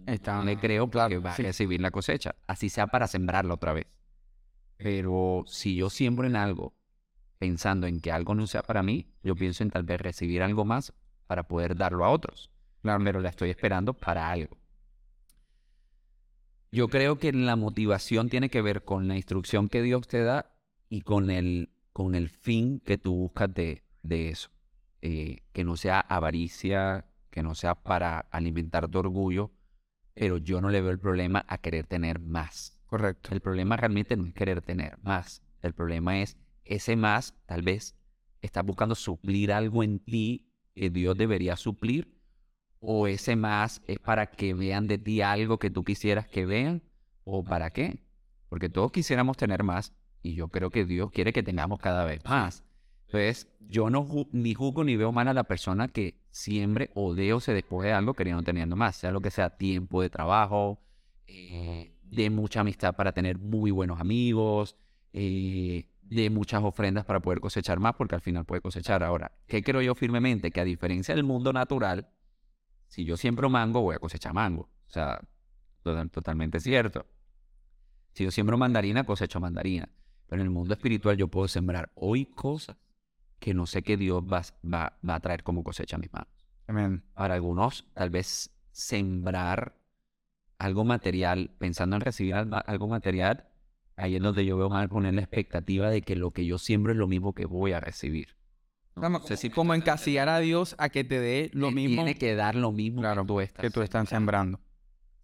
[0.08, 1.43] Está- no le creo claro, que va sí.
[1.43, 2.34] a recibir la cosecha.
[2.48, 3.86] Así sea para sembrarla otra vez.
[4.78, 6.74] Pero si yo siembro en algo
[7.38, 10.65] pensando en que algo no sea para mí, yo pienso en tal vez recibir algo
[10.65, 10.93] más
[11.28, 12.50] para poder darlo a otros.
[12.82, 14.58] Claro, pero la estoy esperando para algo.
[16.72, 20.56] Yo creo que la motivación tiene que ver con la instrucción que Dios te da
[20.89, 24.50] y con el, con el fin que tú buscas de, de eso.
[25.02, 29.52] Eh, que no sea avaricia, que no sea para alimentar tu orgullo,
[30.13, 32.80] pero yo no le veo el problema a querer tener más.
[32.86, 33.34] Correcto.
[33.34, 35.41] El problema realmente no es querer tener más.
[35.63, 37.96] El problema es ese más, tal vez,
[38.43, 42.13] estás buscando suplir algo en ti que Dios debería suplir,
[42.80, 46.84] o ese más es para que vean de ti algo que tú quisieras que vean,
[47.24, 48.04] o para qué.
[48.50, 52.24] Porque todos quisiéramos tener más, y yo creo que Dios quiere que tengamos cada vez
[52.26, 52.63] más.
[53.08, 57.13] Entonces, yo no ju- ni juzgo ni veo mal a la persona que siembre o
[57.13, 60.10] de o se despoje de algo queriendo teniendo más, sea lo que sea tiempo de
[60.10, 60.82] trabajo,
[61.28, 64.76] eh, de mucha amistad para tener muy buenos amigos,
[65.13, 69.04] eh, de muchas ofrendas para poder cosechar más, porque al final puede cosechar.
[69.04, 70.50] Ahora, ¿qué creo yo firmemente?
[70.50, 72.10] Que a diferencia del mundo natural,
[72.88, 74.63] si yo siembro mango, voy a cosechar mango.
[74.88, 75.22] O sea,
[75.84, 77.06] total- totalmente cierto.
[78.13, 79.88] Si yo siembro mandarina, cosecho mandarina.
[80.28, 82.76] Pero en el mundo espiritual yo puedo sembrar hoy cosas
[83.43, 86.29] que no sé qué Dios va, va, va a traer como cosecha a mis manos.
[86.65, 87.03] Amén.
[87.13, 89.75] Para algunos, tal vez sembrar
[90.58, 93.49] algo material, pensando en recibir algo material,
[93.97, 96.93] ahí es donde yo veo mal poner la expectativa de que lo que yo siembro
[96.93, 98.38] es lo mismo que voy a recibir.
[98.95, 102.36] No si me como encasillar a Dios a que te dé lo mismo Tiene que
[102.36, 104.62] dar lo mismo Claro, que tú estás que tú estás sembrando.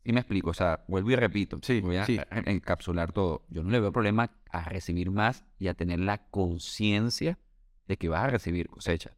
[0.03, 2.19] Sí me explico, o sea, vuelvo y repito, Sí, voy a sí.
[2.45, 3.45] encapsular todo.
[3.47, 7.37] Yo no le veo problema a recibir más y a tener la conciencia
[7.89, 9.17] de que vas a recibir cosecha,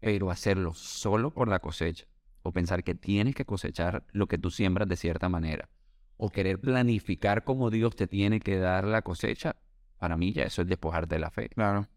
[0.00, 2.06] pero hacerlo solo por la cosecha
[2.42, 5.68] o pensar que tienes que cosechar lo que tú siembras de cierta manera,
[6.16, 9.56] o querer planificar cómo Dios te tiene que dar la cosecha,
[9.98, 11.50] para mí ya eso es despojarte de la fe.
[11.50, 11.88] Claro.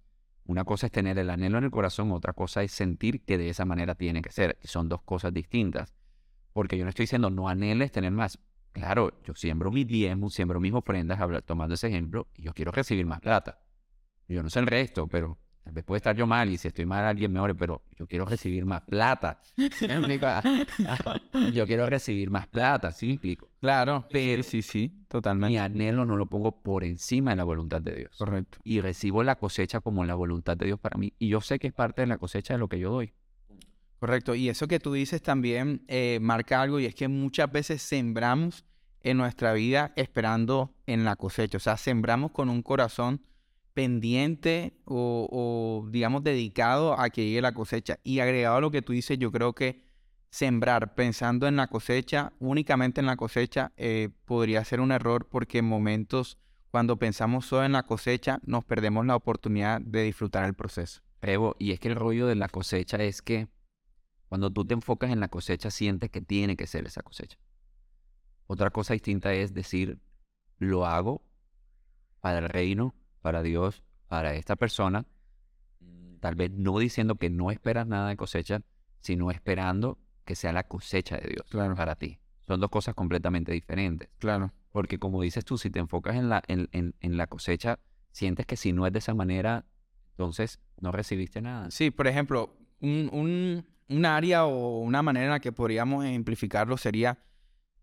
[0.46, 3.50] Una cosa es tener el anhelo en el corazón, otra cosa es sentir que de
[3.50, 4.58] esa manera tiene que ser.
[4.64, 5.94] Y son dos cosas distintas.
[6.54, 8.40] Porque yo no estoy diciendo no anheles tener más.
[8.72, 13.06] Claro, yo siembro mi diezmo, siembro mis ofrendas, tomando ese ejemplo, y yo quiero recibir
[13.06, 13.60] más plata.
[14.28, 15.38] Yo no sé el resto, pero
[15.70, 18.08] tal vez puede estar yo mal y si estoy mal alguien me ore, pero yo
[18.08, 19.40] quiero recibir más plata.
[21.54, 23.50] yo quiero recibir más plata, ¿sí explico?
[23.62, 25.52] Claro, Pero sí, sí, sí, totalmente.
[25.52, 28.16] mi anhelo no lo pongo por encima de la voluntad de Dios.
[28.18, 28.58] Correcto.
[28.64, 31.14] Y recibo la cosecha como la voluntad de Dios para mí.
[31.20, 33.14] Y yo sé que es parte de la cosecha de lo que yo doy.
[34.00, 34.34] Correcto.
[34.34, 38.66] Y eso que tú dices también eh, marca algo y es que muchas veces sembramos
[39.02, 41.58] en nuestra vida esperando en la cosecha.
[41.58, 43.22] O sea, sembramos con un corazón
[43.80, 47.98] pendiente o, o, digamos, dedicado a que llegue la cosecha.
[48.04, 49.86] Y agregado a lo que tú dices, yo creo que
[50.30, 55.60] sembrar pensando en la cosecha, únicamente en la cosecha, eh, podría ser un error porque
[55.60, 56.38] en momentos
[56.72, 61.00] cuando pensamos solo en la cosecha, nos perdemos la oportunidad de disfrutar el proceso.
[61.22, 63.48] Evo, y es que el rollo de la cosecha es que
[64.28, 67.38] cuando tú te enfocas en la cosecha, sientes que tiene que ser esa cosecha.
[68.46, 70.02] Otra cosa distinta es decir,
[70.58, 71.24] lo hago
[72.20, 75.06] para el reino, para Dios, para esta persona,
[76.20, 78.62] tal vez no diciendo que no esperas nada de cosecha,
[79.02, 81.76] sino esperando que sea la cosecha de Dios Claro.
[81.76, 82.20] para ti.
[82.48, 84.10] Son dos cosas completamente diferentes.
[84.20, 84.52] Claro.
[84.72, 87.80] Porque como dices tú, si te enfocas en la, en, en- en la cosecha,
[88.12, 89.66] sientes que si no es de esa manera,
[90.12, 91.72] entonces no recibiste nada.
[91.72, 96.78] Sí, por ejemplo, un, un, un área o una manera en la que podríamos ejemplificarlo
[96.78, 97.20] sería,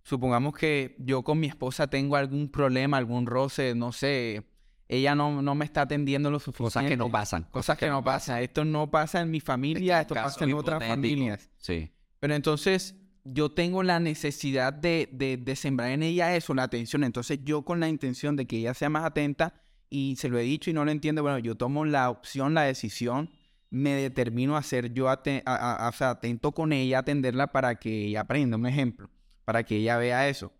[0.03, 4.45] supongamos que yo con mi esposa tengo algún problema, algún roce, no sé,
[4.89, 6.65] ella no, no me está atendiendo lo suficiente.
[6.75, 7.43] Cosas que no pasan.
[7.51, 8.43] Cosas que no pasan.
[8.43, 11.51] Esto no pasa en mi familia, esto pasa en otras familias.
[11.59, 11.91] Sí.
[12.21, 12.95] Pero entonces
[13.25, 17.03] yo tengo la necesidad de, de, de sembrar en ella eso, la atención.
[17.05, 19.55] Entonces yo con la intención de que ella sea más atenta
[19.91, 22.63] y se lo he dicho y no lo entiende, bueno, yo tomo la opción, la
[22.63, 23.31] decisión,
[23.71, 27.49] me determino a ser yo ate- a- a- a- o sea, atento con ella, atenderla
[27.49, 29.11] para que ella aprenda, un ejemplo,
[29.45, 30.53] para que ella vea eso.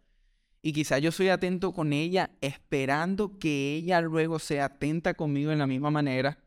[0.63, 5.59] Y quizás yo soy atento con ella esperando que ella luego sea atenta conmigo en
[5.59, 6.39] la misma manera,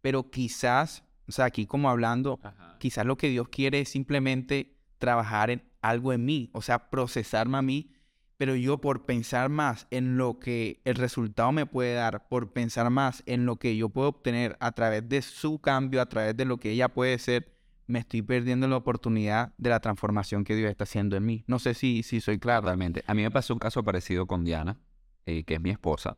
[0.00, 2.38] pero quizás, o sea, aquí como hablando,
[2.78, 7.58] quizás lo que Dios quiere es simplemente trabajar en algo en mí, o sea, procesarme
[7.58, 7.90] a mí,
[8.36, 12.90] pero yo por pensar más en lo que el resultado me puede dar, por pensar
[12.90, 16.44] más en lo que yo puedo obtener a través de su cambio, a través de
[16.44, 17.55] lo que ella puede ser,
[17.86, 21.44] me estoy perdiendo la oportunidad de la transformación que Dios está haciendo en mí.
[21.46, 22.62] No sé si, si soy claro.
[22.62, 23.04] Totalmente.
[23.06, 24.78] A mí me pasó un caso parecido con Diana,
[25.24, 26.16] eh, que es mi esposa,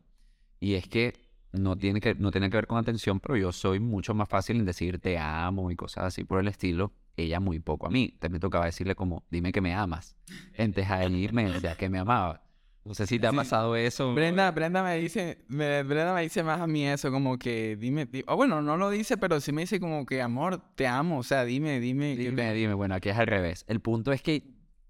[0.60, 1.14] y es que
[1.52, 4.56] no tiene que no tiene que ver con atención, pero yo soy mucho más fácil
[4.56, 6.92] en decir te amo y cosas así por el estilo.
[7.16, 8.16] Ella muy poco a mí.
[8.30, 10.14] Me tocaba decirle como, dime que me amas.
[10.56, 12.47] Antes a él me decía que me amaba.
[12.88, 13.36] No sé si te ha Sí.
[13.36, 14.14] pasado eso.
[14.14, 18.06] Brenda, Brenda me dice, me- Brenda me dice más a mí eso, como que dime,
[18.06, 21.18] di- o bueno, no lo dice, pero sí me dice como que amor, te amo,
[21.18, 22.16] o sea, dime, dime.
[22.16, 23.66] que- Dime, dime, bueno, aquí es al revés.
[23.68, 24.42] El punto es que,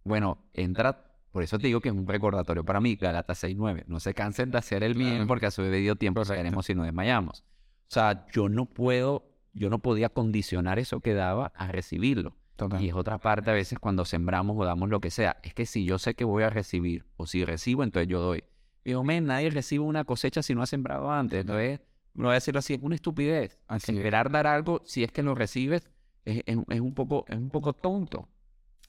[0.04, 3.82] bueno, entra, por eso te digo que es un recordatorio para mí, Galatas 6.9.
[3.88, 5.26] No se cansen de hacer el bien Claro.
[5.26, 7.40] porque a su debido tiempo sacaremos si no desmayamos.
[7.40, 12.36] O sea, yo no puedo, yo no podía condicionar eso que daba a recibirlo.
[12.58, 12.82] Total.
[12.82, 15.38] Y es otra parte a veces cuando sembramos o damos lo que sea.
[15.44, 18.44] Es que si yo sé que voy a recibir, o si recibo, entonces yo doy.
[18.84, 21.40] Digo, men, nadie recibe una cosecha si no ha sembrado antes.
[21.42, 21.80] Entonces,
[22.14, 23.58] no voy a decirlo así, es una estupidez.
[23.68, 23.98] Así es.
[23.98, 25.88] Esperar dar algo, si es que lo recibes,
[26.24, 28.28] es, es- es un, poco, es un poco tonto.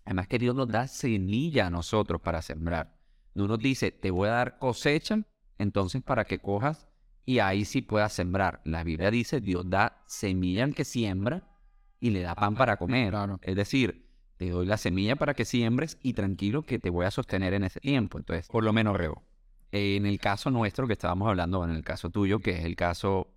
[0.06, 2.98] Además que Dios nos da semilla a nosotros para sembrar.
[3.36, 5.20] No nos dice, te voy a dar cosecha,
[5.60, 6.88] entonces para que cojas
[7.26, 8.62] y ahí sí puedas sembrar.
[8.66, 11.44] La Biblia dice, Dios da semilla al que siembra
[12.00, 13.12] y le da pan para comer.
[13.12, 13.40] Claro.
[13.42, 14.06] Es decir,
[14.38, 17.66] te doy la semilla para que siembres y tranquilo que te voy a sostener en
[17.66, 18.18] ese tiempo.
[18.18, 19.22] Entonces, por lo menos reo.
[19.72, 23.28] En el caso nuestro que estábamos hablando, en el caso tuyo, que es el caso,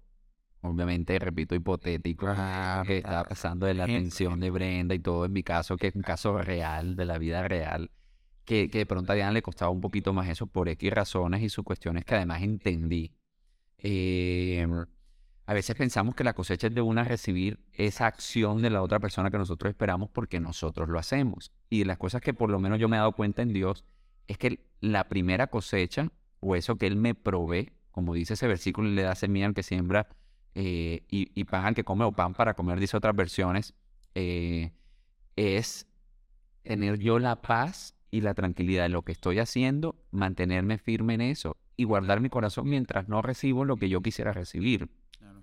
[0.63, 5.33] obviamente, repito, hipotético, Claro, que estaba pasando de la atención de Brenda y todo, en
[5.33, 7.91] mi caso, que es un caso real, de la vida real,
[8.45, 11.43] que, que de pronto a Diana le costaba un poquito más eso por X razones
[11.43, 13.13] y sus cuestiones que además entendí.
[13.77, 14.67] Eh,
[15.45, 19.01] a veces pensamos que la cosecha es de una recibir esa acción de la otra
[19.01, 21.53] persona que nosotros esperamos porque nosotros lo hacemos.
[21.69, 23.85] Y las cosas que por lo menos yo me he dado cuenta en Dios
[24.29, 28.89] es que la primera cosecha o eso que Él me provee, como dice ese versículo,
[28.89, 30.09] le da semilla al que siembra
[30.55, 33.75] eh, y, y pan al que come o pan para comer, dice otras versiones,
[34.15, 34.73] eh,
[35.37, 35.87] es
[36.63, 41.23] tener yo la paz y la tranquilidad de lo que estoy haciendo, mantenerme firme en
[41.23, 44.91] eso y guardar mi corazón mientras no recibo lo que yo quisiera recibir.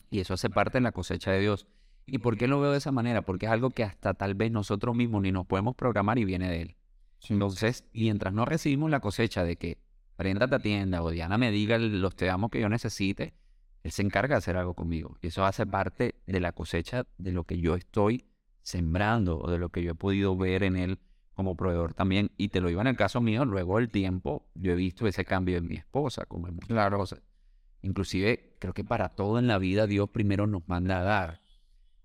[0.09, 1.67] Y eso hace parte de la cosecha de Dios.
[2.05, 3.21] ¿Y por qué lo veo de esa manera?
[3.21, 6.49] Porque es algo que hasta tal vez nosotros mismos ni nos podemos programar y viene
[6.49, 6.75] de Él.
[7.29, 9.77] Entonces, mientras no recibimos la cosecha de que
[10.17, 13.35] Brenda te atienda o Diana me diga los te amo que yo necesite,
[13.83, 15.17] Él se encarga de hacer algo conmigo.
[15.21, 18.25] Y eso hace parte de la cosecha de lo que yo estoy
[18.61, 20.99] sembrando o de lo que yo he podido ver en Él
[21.33, 22.31] como proveedor también.
[22.37, 25.23] Y te lo digo en el caso mío, luego del tiempo, yo he visto ese
[25.23, 27.21] cambio en mi esposa, como en muchas cosas.
[27.81, 31.41] Inclusive, creo que para todo en la vida Dios primero nos manda a dar.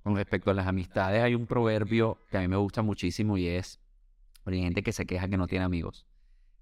[0.03, 3.47] Con respecto a las amistades, hay un proverbio que a mí me gusta muchísimo y
[3.47, 3.81] es,
[4.45, 6.07] hay gente que se queja que no tiene amigos.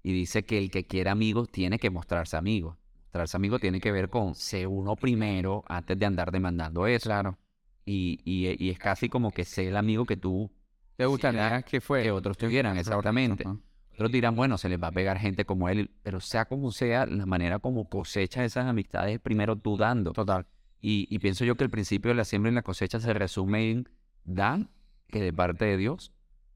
[0.01, 2.77] Y dice que el que quiere amigos tiene que mostrarse amigo.
[3.05, 7.09] Mostrarse amigo tiene que ver con ser uno primero antes de andar demandando eso.
[7.09, 7.37] Claro.
[7.85, 10.49] Y, y, es casi como que sé el amigo que tú...
[10.95, 12.03] Te gustaría que fue.
[12.03, 13.45] Que otros tuvieran, exactamente.
[13.93, 17.05] Otros dirán, bueno, se les va a pegar gente como él, pero sea como sea,
[17.05, 20.13] la manera como cosecha esas amistades es primero tú dando.
[20.13, 20.47] Total.
[20.81, 23.89] Y, pienso yo que el principio de la siembra y la cosecha se resume en
[24.25, 24.69] dan,
[25.07, 26.11] que de parte de Dios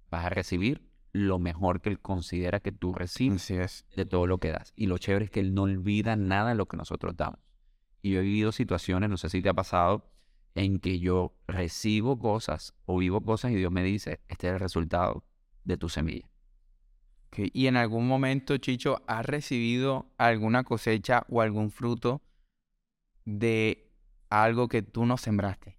[0.10, 0.82] vas a recibir
[1.14, 3.86] lo mejor que Él considera que tú recibes es.
[3.96, 4.74] de todo lo que das.
[4.76, 7.40] Y lo chévere es que Él no olvida nada de lo que nosotros damos.
[8.02, 10.12] Y yo he vivido situaciones, no sé si te ha pasado,
[10.56, 14.60] en que yo recibo cosas o vivo cosas y Dios me dice, este es el
[14.60, 15.24] resultado
[15.64, 16.28] de tu semilla.
[17.36, 22.22] Y en algún momento, Chicho, ¿has recibido alguna cosecha o algún fruto
[23.28, 23.88] de
[24.30, 25.78] algo que tú no sembraste.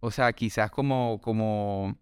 [0.00, 1.98] O sea, quizás como, como,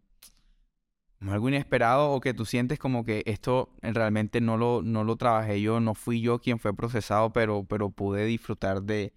[1.21, 5.61] algo inesperado o que tú sientes como que esto realmente no lo, no lo trabajé
[5.63, 9.15] yo, no fui yo quien fue procesado, pero, pero pude disfrutar de,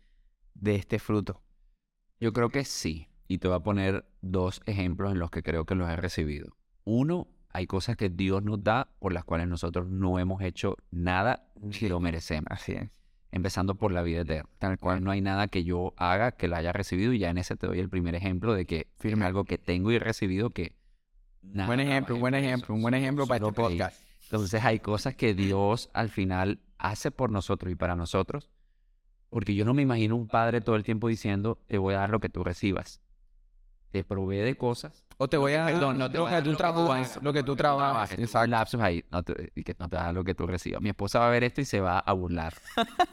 [0.53, 1.41] de este fruto.
[2.19, 3.08] Yo creo que sí.
[3.27, 6.55] Y te voy a poner dos ejemplos en los que creo que los he recibido.
[6.84, 11.47] Uno, hay cosas que Dios nos da por las cuales nosotros no hemos hecho nada
[11.71, 12.47] si lo merecemos.
[12.49, 12.89] Así es
[13.31, 16.57] empezando por la vida eterna, tal cual no hay nada que yo haga que la
[16.57, 19.45] haya recibido y ya en ese te doy el primer ejemplo de que firme algo
[19.45, 20.73] que tengo y recibido que
[21.41, 24.01] nada buen ejemplo, buen ejemplo, un buen ejemplo para este podcast.
[24.23, 28.49] Entonces hay cosas que Dios al final hace por nosotros y para nosotros,
[29.29, 32.09] porque yo no me imagino un padre todo el tiempo diciendo, te voy a dar
[32.09, 33.01] lo que tú recibas.
[33.91, 37.19] Te provee de cosas o te voy a dar no lo que tú trabajas.
[37.21, 38.17] Lo que tú trabajas.
[38.17, 38.47] Exacto.
[38.47, 39.04] Lapsos ahí.
[39.12, 40.82] No te, que no te da lo que tú recibas.
[40.82, 42.54] Mi esposa va a ver esto y se va a burlar.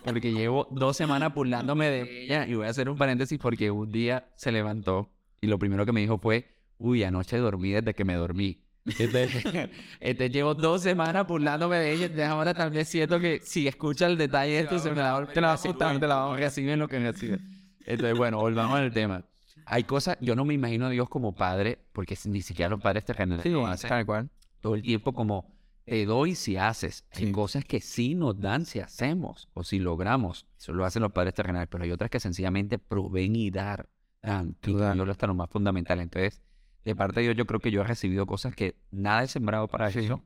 [0.05, 2.47] Porque llevo dos semanas burlándome de ella.
[2.47, 5.11] Y voy a hacer un paréntesis porque un día se levantó
[5.41, 6.47] y lo primero que me dijo fue,
[6.79, 8.63] uy, anoche dormí desde que me dormí.
[8.85, 12.07] Este, llevo dos semanas burlándome de ella.
[12.07, 15.27] Entonces ahora tal vez siento que si escucha el detalle esto se me va a
[15.27, 17.41] Te la va a asustar, te la va a Reciben lo que reciben.
[17.85, 19.25] Entonces, bueno, volvamos al tema
[19.67, 23.05] hay cosas, yo no me imagino a Dios como padre, porque ni siquiera los padres
[23.05, 23.91] terrenales sí, lo hacen.
[23.91, 24.31] Tal cual.
[24.61, 25.53] Todo el tiempo como
[25.85, 27.05] te doy si haces.
[27.13, 30.47] Hay cosas que sí nos dan si hacemos o si logramos.
[30.57, 33.89] Eso lo hacen los padres terrenales, pero hay otras que sencillamente proveen y dar.
[34.23, 36.01] Y lo está lo más fundamental.
[36.01, 36.41] Entonces,
[36.85, 39.67] de parte de Dios, yo creo que yo he recibido cosas que nada he sembrado
[39.67, 40.23] para eso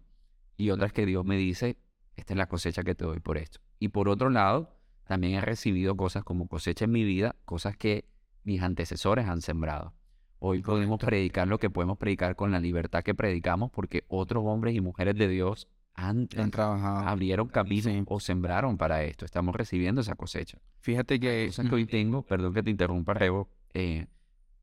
[0.59, 1.79] y otras que Dios me dice,
[2.17, 3.61] esta es la cosecha que te doy por esto.
[3.79, 8.05] Y por otro lado, también he recibido cosas como cosecha en mi vida, cosas que
[8.51, 9.95] mis antecesores han sembrado.
[10.41, 14.75] Hoy podemos predicar lo que podemos predicar con la libertad que predicamos porque otros hombres
[14.75, 19.25] y mujeres de Dios han, trabajado, abrieron camino o sembraron para esto.
[19.25, 20.59] Estamos recibiendo esa cosecha.
[20.81, 21.51] Fíjate que...
[21.55, 24.07] que hoy tengo, perdón que te interrumpa, Rebo, eh,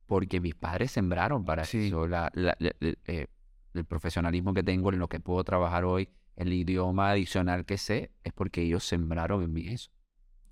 [0.06, 1.78] porque mis padres sembraron para eso.
[1.78, 3.26] Eh,
[3.72, 8.10] el profesionalismo que tengo en lo que puedo trabajar hoy, el idioma adicional que sé,
[8.22, 9.90] es porque ellos sembraron en mí eso.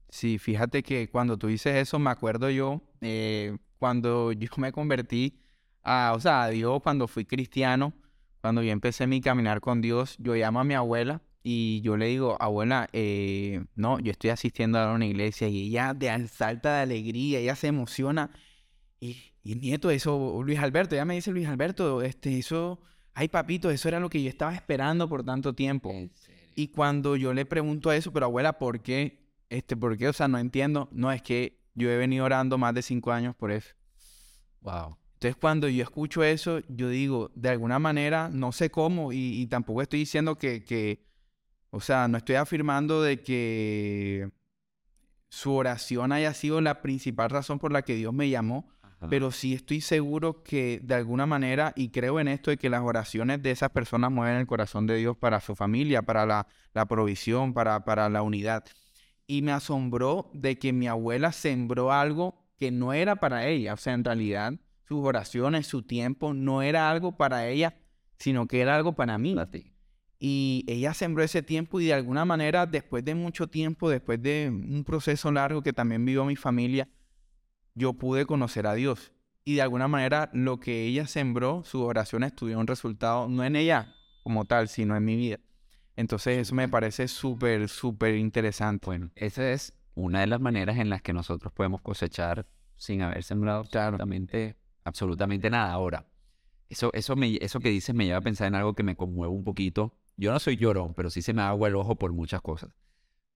[0.08, 5.40] Sí, fíjate que cuando tú dices eso, me acuerdo yo, eh, cuando yo me convertí
[5.82, 7.92] a, o sea, a Dios, cuando fui cristiano,
[8.40, 12.06] cuando yo empecé mi caminar con Dios, yo llamo a mi abuela y yo le
[12.06, 16.82] digo, abuela, eh, no, yo estoy asistiendo a una iglesia y ella de salta de
[16.82, 18.30] alegría, ella se emociona.
[19.00, 22.80] Y, y nieto, eso, Luis Alberto, ella me dice, Luis Alberto, este, eso,
[23.14, 25.92] ay papito, eso era lo que yo estaba esperando por tanto tiempo.
[26.54, 29.25] Y cuando yo le pregunto eso, pero abuela, ¿por qué?
[29.50, 30.08] Este, ¿por qué?
[30.08, 30.88] O sea, no entiendo.
[30.92, 33.74] No, es que yo he venido orando más de cinco años por eso.
[34.60, 34.96] Wow.
[35.14, 39.80] Entonces, cuando yo escucho eso, yo digo, de alguna manera, no sé cómo, y, tampoco
[39.80, 41.06] estoy diciendo que, que,
[41.70, 44.30] o sea, no estoy afirmando de que
[45.30, 48.68] su oración haya sido la principal razón por la que Dios me llamó,
[49.08, 52.82] pero sí estoy seguro que de alguna manera, y creo en esto, de que las
[52.82, 56.86] oraciones de esas personas mueven el corazón de Dios para su familia, para la, la
[56.86, 58.64] provisión, para, para la unidad
[59.26, 63.74] y me asombró de que mi abuela sembró algo que no era para ella.
[63.74, 64.54] O sea, en realidad
[64.86, 67.76] sus oraciones, su tiempo, no era algo para ella,
[68.18, 69.36] sino que era algo para mí.
[70.18, 74.48] Y ella sembró ese tiempo y de alguna manera, después de mucho tiempo, después de
[74.50, 76.88] un proceso largo que también vivió mi familia,
[77.74, 79.12] yo pude conocer a Dios.
[79.48, 83.94] y de alguna manera lo que ella sembró, sus oraciones tuvieron resultado no en ella
[84.24, 85.38] como tal, sino en mi vida.
[85.96, 88.86] Entonces eso me parece súper, súper interesante.
[88.86, 93.24] Bueno, esa es una de las maneras en las que nosotros podemos cosechar sin haber
[93.24, 95.72] sembrado absolutamente, absolutamente nada.
[95.72, 96.06] Ahora,
[96.68, 99.32] eso, eso, me, eso que dices me lleva a pensar en algo que me conmueve
[99.32, 99.94] un poquito.
[100.18, 102.70] Yo no soy llorón, pero sí se me agua el ojo por muchas cosas.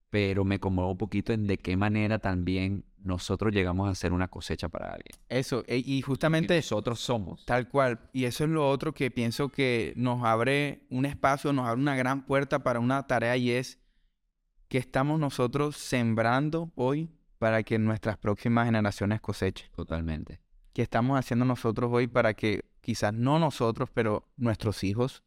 [0.09, 4.27] Pero me conmueve un poquito en de qué manera también nosotros llegamos a ser una
[4.27, 5.15] cosecha para alguien.
[5.29, 6.55] Eso, e, y justamente...
[6.55, 7.45] nosotros somos.
[7.45, 7.99] Tal cual.
[8.13, 11.95] Y eso es lo otro que pienso que nos abre un espacio, nos abre una
[11.95, 13.79] gran puerta para una tarea y es
[14.67, 19.69] que estamos nosotros sembrando hoy para que nuestras próximas generaciones cosechen.
[19.75, 20.39] Totalmente.
[20.73, 25.23] ¿Qué estamos haciendo nosotros hoy para que quizás no nosotros, pero nuestros hijos,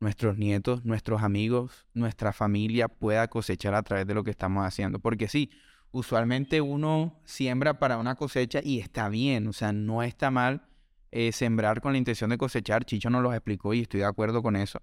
[0.00, 4.98] nuestros nietos, nuestros amigos, nuestra familia pueda cosechar a través de lo que estamos haciendo?
[4.98, 5.50] Porque sí,
[5.94, 10.66] usualmente uno siembra para una cosecha y está bien, o sea, no está mal
[11.12, 12.84] eh, sembrar con la intención de cosechar.
[12.84, 14.82] Chicho nos lo explicó y estoy de acuerdo con eso.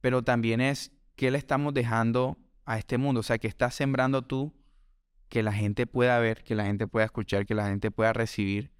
[0.00, 4.22] Pero también es qué le estamos dejando a este mundo, o sea, que estás sembrando
[4.22, 4.54] tú,
[5.28, 8.70] que la gente pueda ver, que la gente pueda escuchar, que la gente pueda recibir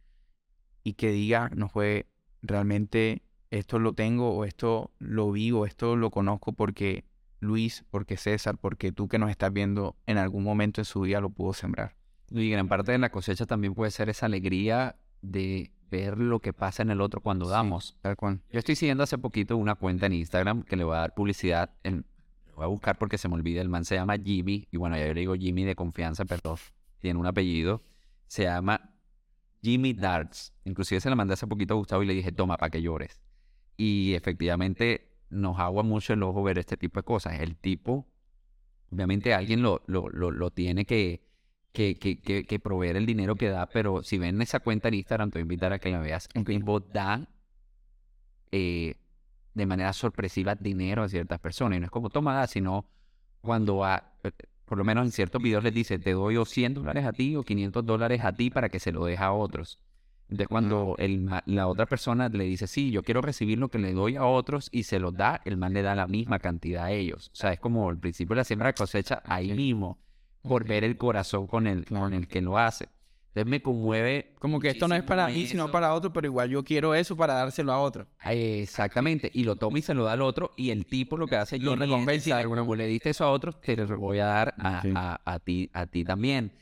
[0.85, 2.07] y que diga, no fue
[2.43, 7.05] realmente esto lo tengo o esto lo vi o esto lo conozco porque
[7.41, 11.20] Luis, porque César, porque tú que nos estás viendo en algún momento en su vida
[11.20, 11.95] lo pudo sembrar.
[12.30, 16.53] Y gran parte de la cosecha también puede ser esa alegría de ver lo que
[16.53, 17.97] pasa en el otro cuando damos.
[18.03, 18.41] tal cual.
[18.51, 21.70] Yo estoy siguiendo hace poquito una cuenta en Instagram que le voy a dar publicidad.
[21.84, 22.05] En,
[22.55, 23.61] voy a buscar porque se me olvida.
[23.61, 24.66] El man se llama Jimmy.
[24.70, 26.59] Y bueno, ya yo le digo Jimmy de confianza, pero
[26.99, 27.82] tiene un apellido.
[28.26, 28.91] Se llama
[29.62, 30.53] Jimmy Darts.
[30.64, 33.20] Inclusive se la mandé hace poquito a Gustavo y le dije, toma, para que llores.
[33.76, 37.41] Y efectivamente nos agua mucho el ojo ver este tipo de cosas.
[37.41, 38.07] El tipo,
[38.91, 41.22] obviamente alguien lo, lo, lo, tiene que,
[41.72, 45.31] que, que, que, proveer el dinero que da, pero si ven esa cuenta en Instagram,
[45.31, 46.29] te voy a invitar a que la veas.
[46.35, 47.29] El tipo da
[48.53, 48.95] eh,
[49.55, 51.77] de manera sorpresiva dinero a ciertas personas.
[51.77, 52.87] Y no es como toma, sino
[53.41, 54.12] cuando a,
[54.66, 57.37] por lo menos en ciertos videos les dice, te doy o 100 dólares a ti
[57.37, 59.79] o 500 dólares a ti para que se lo deje a otros.
[60.29, 63.93] Entonces, cuando el, la otra persona le dice, sí, yo quiero recibir lo que le
[63.93, 66.91] doy a otros y se lo da, el man le da la misma cantidad a
[66.91, 67.31] ellos.
[67.33, 69.99] O sea, es como el principio de la siembra de cosecha ahí mismo,
[70.43, 72.89] por ver el corazón con el, con el que lo hace.
[73.37, 74.35] Entonces me conmueve.
[74.39, 77.16] Como que esto no es para mí, sino para otro, pero igual yo quiero eso
[77.16, 78.07] para dárselo a otro.
[78.24, 79.31] Exactamente.
[79.33, 81.59] Y lo toma y se lo da al otro, y el tipo lo que hace
[81.59, 82.43] lo recompensa.
[82.43, 85.87] Como le diste eso a otro, te lo voy a dar a, a, ti, a
[85.87, 86.53] ti también.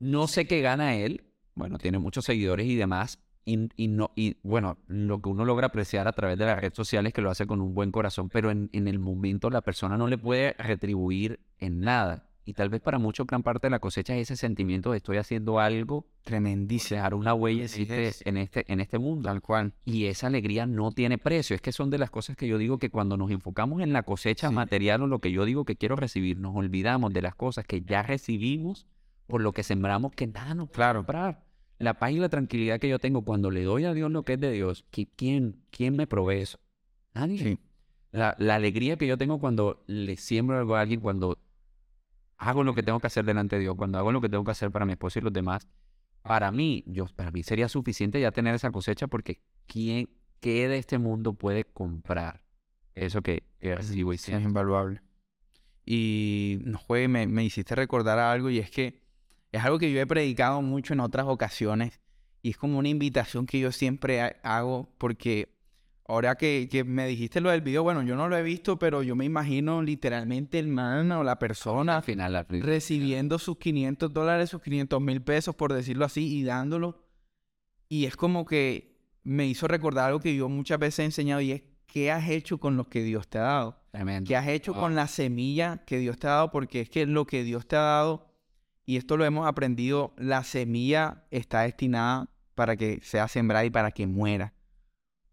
[0.00, 3.18] No sé qué gana él, bueno, tiene muchos seguidores y demás.
[3.44, 7.10] Y, no, y bueno, lo que uno logra apreciar a través de las redes sociales
[7.10, 10.06] es que lo hace con un buen corazón, pero en, el momento la persona no
[10.06, 12.26] le puede retribuir en nada.
[12.44, 15.18] Y tal vez para muchos gran parte de la cosecha es ese sentimiento de estoy
[15.18, 19.28] haciendo algo tremendísimo, dejar una huella en este, en este mundo.
[19.28, 19.72] Tal cual.
[19.84, 21.54] Y esa alegría no tiene precio.
[21.54, 24.02] Es que son de las cosas que yo digo que cuando nos enfocamos en la
[24.02, 27.66] cosecha material o lo que yo digo que quiero recibir, nos olvidamos de las cosas
[27.66, 28.86] que ya recibimos
[29.30, 31.00] por lo que sembramos que nada nos claro.
[31.00, 31.44] comprar.
[31.78, 34.34] La paz y la tranquilidad que yo tengo cuando le doy a Dios lo que
[34.34, 36.60] es de Dios, ¿quién, quién me provee eso?
[37.14, 37.58] Nadie.
[38.12, 41.38] La, la, alegría que yo tengo cuando le siembro algo a alguien, cuando
[42.36, 44.50] hago lo que tengo que hacer delante de Dios, cuando hago lo que tengo que
[44.50, 45.66] hacer para mi esposo y los demás,
[46.22, 50.10] para mí, yo, para mí sería suficiente ya tener esa cosecha porque ¿quién,
[50.40, 52.42] qué de este mundo puede comprar
[52.94, 55.00] eso que, que recibo y Es invaluable.
[55.84, 58.99] Y no, me, me hiciste recordar algo y es que
[59.52, 62.00] es algo que yo he predicado mucho en otras ocasiones
[62.42, 65.56] y es como una invitación que yo siempre hago porque
[66.06, 69.14] ahora que, me dijiste lo del video, bueno, yo no lo he visto, pero yo
[69.14, 74.62] me imagino literalmente el man o la persona Al final, recibiendo sus 500 dólares, sus
[74.62, 77.04] 500 mil pesos, por decirlo así, y dándolo.
[77.88, 81.52] Y es como que me hizo recordar algo que yo muchas veces he enseñado y
[81.52, 83.82] es qué has hecho con lo que Dios te ha dado.
[84.26, 86.50] ¿Qué has hecho con la semilla que Dios te ha dado?
[86.50, 88.29] Porque es que lo que Dios te ha dado
[88.90, 93.92] y esto lo hemos aprendido, la semilla está destinada para que sea sembrada y para
[93.92, 94.52] que muera.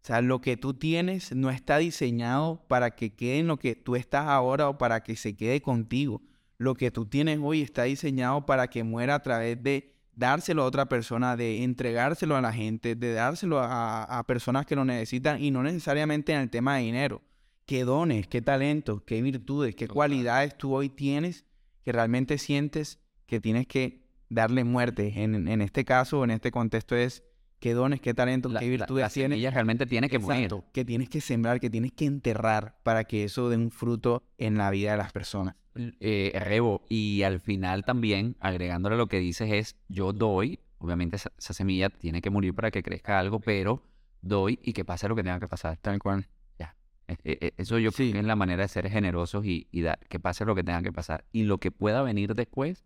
[0.04, 3.74] O sea, lo que tú tienes no está diseñado para que quede en lo que
[3.74, 6.22] tú estás ahora o para que se quede contigo.
[6.60, 10.68] Lo que tú tienes hoy está diseñado para que muera a través de dárselo a
[10.68, 15.50] otra persona, de entregárselo a la gente, de dárselo a, personas que lo necesitan y
[15.50, 17.24] no necesariamente en el tema de dinero.
[17.66, 21.44] ¿Qué dones, qué talentos, qué virtudes, qué cualidades tú hoy tienes
[21.84, 25.14] que realmente sientes que tienes que darle muerte.
[25.24, 27.24] En, en este caso, en este contexto es
[27.60, 29.38] qué dones, qué talentos, qué virtudes tienes.
[29.38, 30.54] Ella realmente tiene que morir.
[30.74, 34.58] Que tienes que sembrar, que tienes que enterrar para que eso dé un fruto en
[34.58, 35.56] la vida de las personas.
[35.76, 41.32] Eh, Rebo, y al final también, agregándole lo que dices, es yo doy obviamente esa,
[41.38, 43.84] esa semilla tiene que morir para que crezca algo, pero
[44.22, 45.78] doy y que pase lo que tenga que pasar.
[45.78, 46.28] Tal cual.
[46.60, 46.76] Ya.
[47.08, 49.82] E- e- e- Eso yo creo que es la manera de ser generosos y, y
[49.82, 51.26] dar, que pase lo que tenga que pasar.
[51.32, 52.84] Y lo que pueda venir después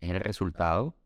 [0.00, 0.96] es el resultado,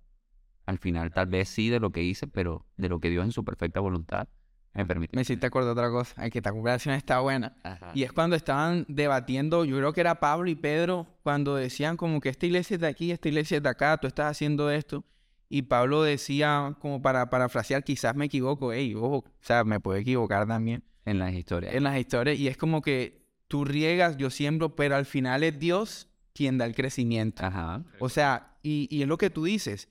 [0.67, 3.33] al final tal vez sí de lo que hice, pero de lo que Dios en
[3.33, 4.29] su perfecta voluntad
[4.75, 5.15] me permite.
[5.15, 6.15] Me hiciste acordar otra cosa.
[6.17, 7.55] Ay, que esta comparación está buena.
[7.63, 7.91] Ajá.
[7.95, 12.21] Y es cuando estaban debatiendo, yo creo que era Pablo y Pedro, cuando decían como
[12.21, 15.05] que esta iglesia es de aquí, esta iglesia es de acá, tú estás haciendo esto.
[15.51, 19.99] Y Pablo decía, como para parafrasear, quizás me equivoco, ey, ojo, o sea, me puedo
[19.99, 21.75] equivocar también En las historias.
[21.75, 22.39] en las historias.
[22.39, 26.65] Y es como que tú riegas, yo siembro, pero al final es Dios quien da
[26.65, 27.45] el crecimiento.
[27.45, 27.85] Ajá.
[27.99, 29.89] O sea, y, y es lo que tú dices.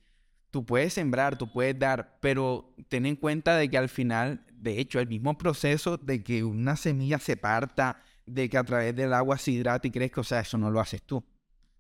[0.52, 4.80] Tú puedes sembrar, tú puedes dar, pero ten en cuenta de que al final, de
[4.80, 9.14] hecho, el mismo proceso de que una semilla se parta, de que a través del
[9.14, 11.24] agua se hidrate y crezca, o sea, eso no lo haces tú.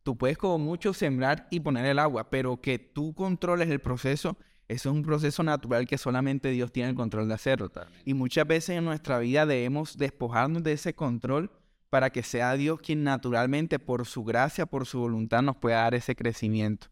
[0.03, 4.37] Tú puedes como mucho sembrar y poner el agua, pero que tú controles el proceso,
[4.67, 7.71] eso es un proceso natural que solamente Dios tiene el control de hacerlo.
[8.05, 11.51] Y muchas veces en nuestra vida debemos despojarnos de ese control
[11.91, 15.93] para que sea Dios quien naturalmente, por su gracia, por su voluntad, nos pueda dar
[15.93, 16.87] ese crecimiento.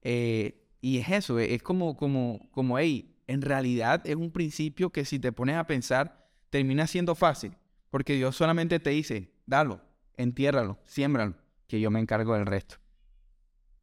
[0.00, 5.04] Eh, y es eso, es como, como, como, hey, en realidad es un principio que
[5.04, 7.56] si te pones a pensar, termina siendo fácil,
[7.90, 9.80] porque Dios solamente te dice, dalo,
[10.16, 11.34] entiérralo, siémbralo,
[11.66, 12.76] que yo me encargo del resto.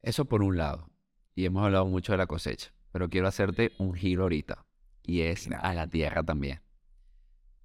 [0.01, 0.89] Eso por un lado.
[1.35, 2.71] Y hemos hablado mucho de la cosecha.
[2.93, 4.65] Pero quiero hacerte un giro ahorita.
[5.03, 6.61] Y es a la tierra también.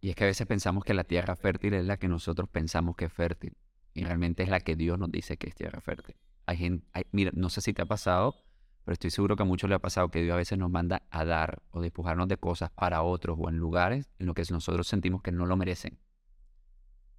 [0.01, 2.97] Y es que a veces pensamos que la tierra fértil es la que nosotros pensamos
[2.97, 3.57] que es fértil.
[3.93, 6.17] Y realmente es la que Dios nos dice que es tierra fértil.
[6.47, 8.35] Hay gente, hay- mira, no sé si te ha pasado,
[8.85, 11.03] pero estoy seguro que a muchos le ha pasado que Dios a veces nos manda
[11.11, 14.87] a dar o despojarnos de cosas para otros o en lugares en los que nosotros
[14.89, 15.99] sentimos que no lo merecen.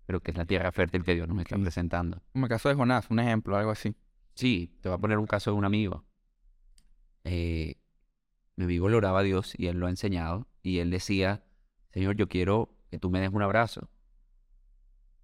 [0.08, 2.22] Pero que es la tierra fértil que Dios nos está presentando.
[2.34, 3.96] Como el caso de Jonás, un ejemplo, algo así.
[4.34, 6.04] Sí, te voy a poner un caso de un amigo.
[7.24, 7.76] Eh,
[8.56, 10.48] mi amigo le oraba a Dios y él lo ha enseñado.
[10.64, 11.44] Y él decía,
[11.94, 13.90] Señor, yo quiero que tú me des un abrazo.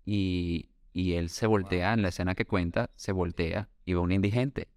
[0.05, 4.01] Y, y él se voltea, en la escena que cuenta, se voltea y ve a
[4.01, 4.67] un indigente.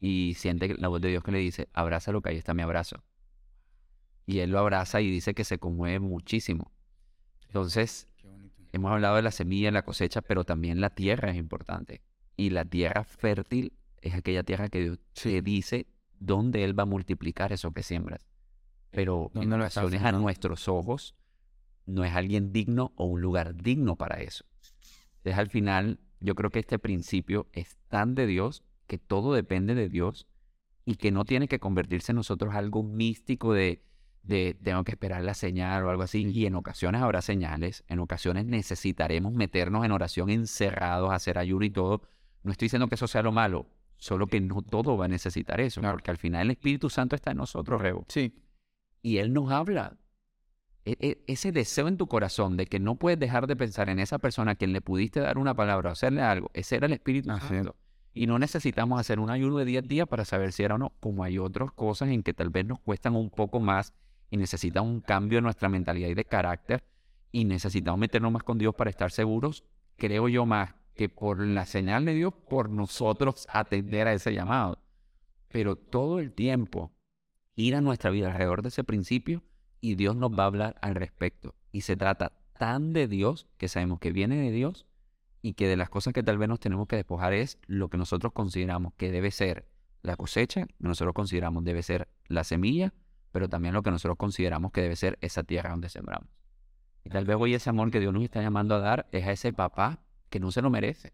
[0.00, 3.02] Y siente la voz de Dios que le dice, abrázalo que ahí está mi abrazo.
[4.26, 6.72] Y él lo abraza y dice que se conmueve muchísimo.
[7.46, 8.08] Entonces.
[8.72, 12.02] Hemos hablado de la semilla, la cosecha, pero también la tierra es importante.
[12.36, 13.72] Y la tierra fértil
[14.02, 15.86] es aquella tierra que Dios te dice
[16.18, 18.26] dónde Él va a multiplicar eso que siembras.
[18.96, 21.14] Pero en ¿Dónde lo estás ocasiones a nuestros ojos
[21.84, 24.44] no es alguien digno o un lugar digno para eso.
[25.18, 29.74] Entonces al final yo creo que este principio es tan de Dios que todo depende
[29.74, 30.26] de Dios
[30.86, 33.82] y que no tiene que convertirse en nosotros algo místico de,
[34.22, 36.24] de tengo que esperar la señal o algo así.
[36.32, 41.70] Y en ocasiones habrá señales, en ocasiones necesitaremos meternos en oración encerrados, hacer ayuno y
[41.70, 42.00] todo.
[42.44, 43.66] No estoy diciendo que eso sea lo malo,
[43.98, 45.96] solo que no todo va a necesitar eso, Claro.
[45.96, 48.32] porque al final el Espíritu Santo está en nosotros, Rebo Sí,
[49.06, 49.96] y Él nos habla.
[50.84, 54.00] E- e- ese deseo en tu corazón de que no puedes dejar de pensar en
[54.00, 56.92] esa persona a quien le pudiste dar una palabra o hacerle algo, ese era el
[56.92, 57.30] Espíritu.
[57.38, 57.76] Santo.
[58.14, 60.90] Y no necesitamos hacer un ayuno de 10 días para saber si era o no,
[60.98, 63.94] como hay otras cosas en que tal vez nos cuestan un poco más
[64.28, 66.82] y necesitan un cambio en nuestra mentalidad y de carácter
[67.30, 69.62] y necesitamos meternos más con Dios para estar seguros,
[69.96, 74.80] creo yo más que por la señal de Dios, por nosotros atender a ese llamado.
[75.48, 76.95] Pero todo el tiempo
[77.56, 79.42] ir a nuestra vida alrededor de ese principio
[79.80, 81.54] y Dios nos va a hablar al respecto.
[81.72, 84.86] Y se trata tan de Dios que sabemos que viene de Dios
[85.42, 87.98] y que de las cosas que tal vez nos tenemos que despojar es lo que
[87.98, 89.68] nosotros consideramos que debe ser
[90.02, 92.92] la cosecha, que nosotros consideramos debe ser la semilla,
[93.32, 96.28] pero también lo que nosotros consideramos que debe ser esa tierra donde sembramos.
[97.04, 99.32] Y tal vez hoy ese amor que Dios nos está llamando a dar es a
[99.32, 100.00] ese papá
[100.30, 101.12] que no se lo merece.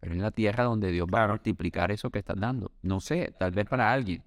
[0.00, 2.72] Pero es la tierra donde Dios va a multiplicar eso que estás dando.
[2.82, 4.22] No sé, tal vez para alguien.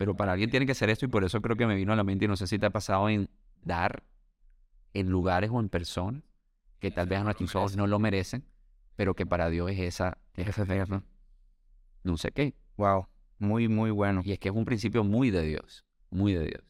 [0.00, 1.96] Pero para alguien tiene que ser esto y por eso creo que me vino a
[1.96, 3.28] la mente y no sé si te ha pasado en
[3.60, 4.02] dar
[4.94, 6.22] en lugares o en personas
[6.78, 8.42] que tal vez a nuestros ojos no lo merecen,
[8.96, 11.02] pero que para Dios es esa, es esa tierra.
[12.02, 12.54] No sé qué.
[12.78, 14.22] wow, muy, muy bueno.
[14.24, 16.64] Y es que es un principio muy de Dios, muy de Dios.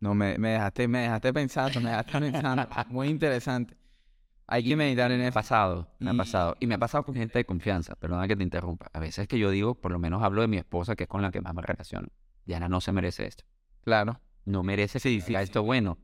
[0.00, 2.66] No, me, me dejaste, me dejaste pensando, me dejaste pensando.
[2.88, 3.76] Muy interesante.
[4.46, 5.34] Hay que meditar en eso.
[5.34, 6.56] pasado, me ha pasado.
[6.60, 8.88] Y me ha pasado con gente de confianza, perdona que te interrumpa.
[8.94, 11.20] A veces que yo digo, por lo menos hablo de mi esposa, que es con
[11.20, 12.08] la que más me relaciono.
[12.44, 13.44] Diana no se merece esto.
[13.82, 14.20] Claro.
[14.44, 15.50] No merece Sí, que sí, haga sí.
[15.50, 15.98] esto bueno.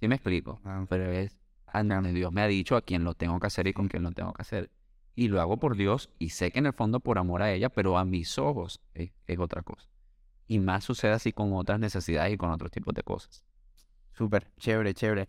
[0.00, 0.60] ¿Sí me explico?
[0.64, 3.66] Ah, Pero es, a donde Dios me ha dicho a quién lo tengo que hacer
[3.66, 4.70] y con quién lo tengo que hacer.
[5.14, 7.70] Y lo hago por Dios y sé que en el fondo por amor a ella,
[7.70, 9.88] pero a mis ojos es, es otra cosa.
[10.46, 13.44] Y más sucede así con otras necesidades y con otros tipos de cosas.
[14.12, 15.28] Súper, chévere, chévere.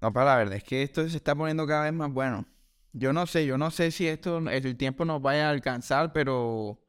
[0.00, 2.46] No, pero la verdad es que esto se está poniendo cada vez más bueno.
[2.92, 6.80] Yo no sé, yo no sé si esto, el tiempo nos vaya a alcanzar, pero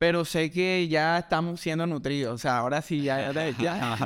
[0.00, 2.34] pero sé que ya estamos siendo nutridos.
[2.34, 3.98] O sea, ahora sí, ya, ya, ya,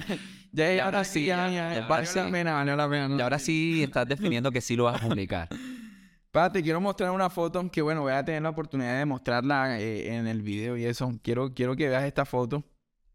[0.53, 3.17] ya, ahora sí, ya, ya, ya, valió la pena, valió la pena.
[3.17, 5.49] Y ahora sí estás definiendo que sí lo vas a publicar.
[6.33, 9.79] Pa, te quiero mostrar una foto que, bueno, voy a tener la oportunidad de mostrarla
[9.79, 11.13] eh, en el video y eso.
[11.23, 12.65] Quiero, quiero que veas esta foto.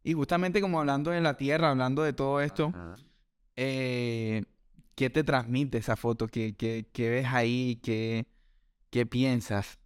[0.01, 2.71] Y justamente como hablando de la tierra, hablando de todo esto,
[3.57, 4.45] eh,
[4.95, 6.27] ¿qué te transmite esa foto?
[6.27, 7.81] ¿Qué, qué, qué ves ahí?
[7.83, 8.25] ¿Qué,
[8.89, 9.79] qué piensas?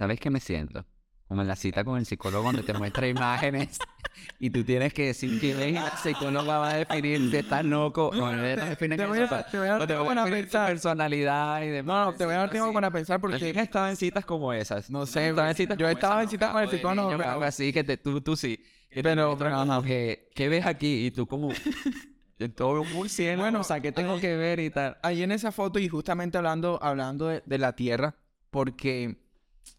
[0.00, 0.86] ¿Sabes qué me siento?
[1.28, 3.78] Como en la cita con el psicólogo donde te muestra imágenes
[4.40, 7.62] y tú tienes que decir que ves y el psicólogo va a definir si estás
[7.66, 8.10] loco.
[8.14, 10.68] No, no, Te voy a, te voy a dar tiempo para pensar.
[10.70, 12.06] personalidad y demás.
[12.06, 12.74] No, no, te voy a dar tiempo Así.
[12.74, 14.88] para pensar Porque he estado en citas como esas.
[14.88, 17.84] No sé, Estaba en citas yo estaba en citas con el psicólogo, algo así que
[17.84, 18.58] te, tú, tú sí.
[18.88, 21.04] Pero- pero, que, ¿Qué ves aquí?
[21.08, 21.50] Y tú como...
[22.56, 23.42] Todo muy cielo.
[23.42, 24.96] Bueno, o sea, ¿qué tengo que ver y tal?
[25.02, 28.14] ahí en esa foto y justamente hablando, hablando de, de la tierra,
[28.50, 29.19] porque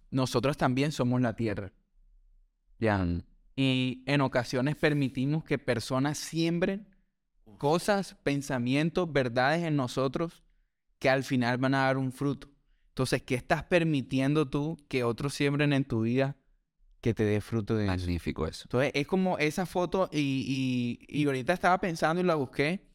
[0.10, 1.72] nosotros también somos la tierra.
[2.80, 3.06] Ya.
[3.56, 6.88] Y en ocasiones permitimos que personas siembren
[7.58, 10.44] cosas, pensamientos, verdades en nosotros
[11.00, 12.50] que al final van a dar un fruto.
[12.90, 16.38] Entonces, ¿qué estás permitiendo tú que otros siembren en tu vida
[17.02, 17.86] que te dé fruto de?
[17.86, 18.64] Magnífico eso.
[18.66, 22.88] Entonces, es como esa foto y, y, y ahorita estaba pensando y la busqué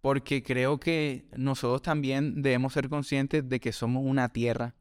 [0.00, 4.74] porque creo que nosotros también debemos ser conscientes de que somos una tierra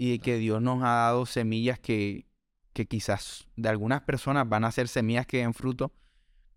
[0.00, 2.24] y de que Dios nos ha dado semillas que,
[2.72, 5.92] que quizás de algunas personas van a ser semillas que den fruto,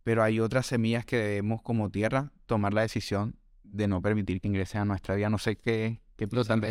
[0.05, 3.35] pero hay otras semillas que debemos como tierra tomar la decisión
[3.65, 5.29] de no permitir que ingresen a nuestra vida.
[5.29, 5.99] No sé qué...
[6.15, 6.25] qué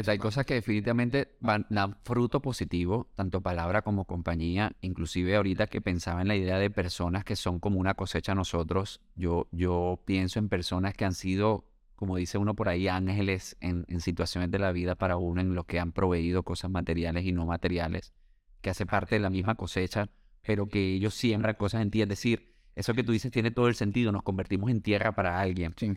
[0.06, 4.72] hay cosas que definitivamente van, dan fruto positivo, tanto palabra como compañía.
[4.80, 8.34] Inclusive ahorita que pensaba en la idea de personas que son como una cosecha a
[8.34, 11.66] nosotros, yo, yo pienso en personas que han sido,
[12.02, 15.54] como dice uno por ahí, ángeles en, en situaciones de la vida para uno, en
[15.54, 18.12] lo que han proveído cosas materiales y no materiales,
[18.60, 20.08] que hace parte de la misma cosecha,
[20.44, 22.02] pero que ellos siembran cosas en ti.
[22.02, 25.38] Es decir, eso que tú dices tiene todo el sentido, nos convertimos en tierra para
[25.38, 25.74] alguien.
[25.76, 25.92] Sí.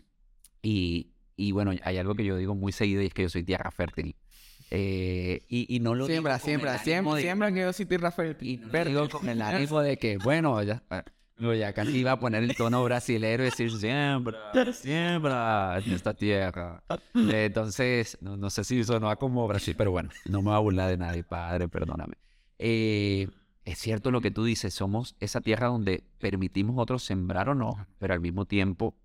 [0.62, 3.42] Y, y bueno, hay algo que yo digo muy seguido y es que yo soy
[3.42, 4.14] tierra fértil.
[4.70, 7.86] Eh, y, y no lo digo Siembra, el siembra, siembra, de- siembra que yo soy
[7.86, 8.48] tierra fértil.
[8.48, 11.02] y no lo digo con el ánimo de que, bueno, ya, no,
[11.38, 16.82] ya casi iba a poner el tono brasilero y decir siembra, siembra en esta tierra.
[17.14, 20.88] Entonces, no, no sé si sonó como Brasil, pero bueno, no me voy a burlar
[20.88, 22.14] de nadie, padre, perdóname.
[22.58, 23.28] Eh,
[23.64, 27.86] es cierto lo que tú dices, somos esa tierra donde permitimos otros sembrar o no,
[27.98, 28.96] pero al mismo tiempo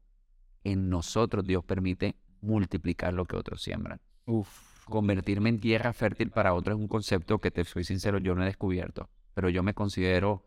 [0.63, 3.99] en nosotros Dios permite multiplicar lo que otros siembran.
[4.25, 4.71] Uf.
[4.86, 8.43] Convertirme en tierra fértil para otros es un concepto que, te soy sincero, yo no
[8.43, 10.45] he descubierto, pero yo me considero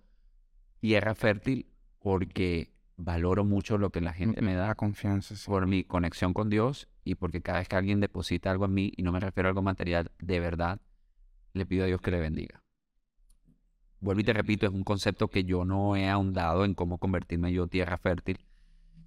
[0.81, 1.67] tierra fértil
[2.05, 5.35] porque valoro mucho lo que la gente me da confianza.
[5.37, 5.47] sí.
[5.47, 8.93] por mi conexión con Dios y porque cada vez que alguien deposita algo en mí,
[8.95, 10.83] y no me refiero a algo material, de verdad,
[11.55, 12.63] le pido a Dios que le bendiga.
[14.01, 17.55] Vuelvo y te repito, es un concepto que yo no he ahondado en cómo convertirme
[17.55, 18.39] yo tierra fértil,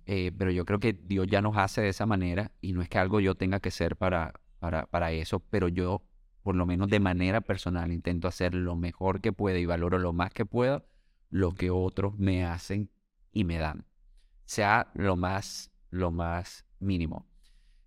[0.07, 2.89] eh, pero yo creo que Dios ya nos hace de esa manera y no es
[2.89, 6.01] que algo yo tenga que ser para, para, para eso, pero yo,
[6.41, 10.13] por lo menos de manera personal, intento hacer lo mejor que pueda y valoro lo
[10.13, 10.83] más que pueda
[11.29, 12.89] lo que otros me hacen
[13.31, 13.85] y me dan,
[14.45, 17.27] sea lo más, lo más mínimo.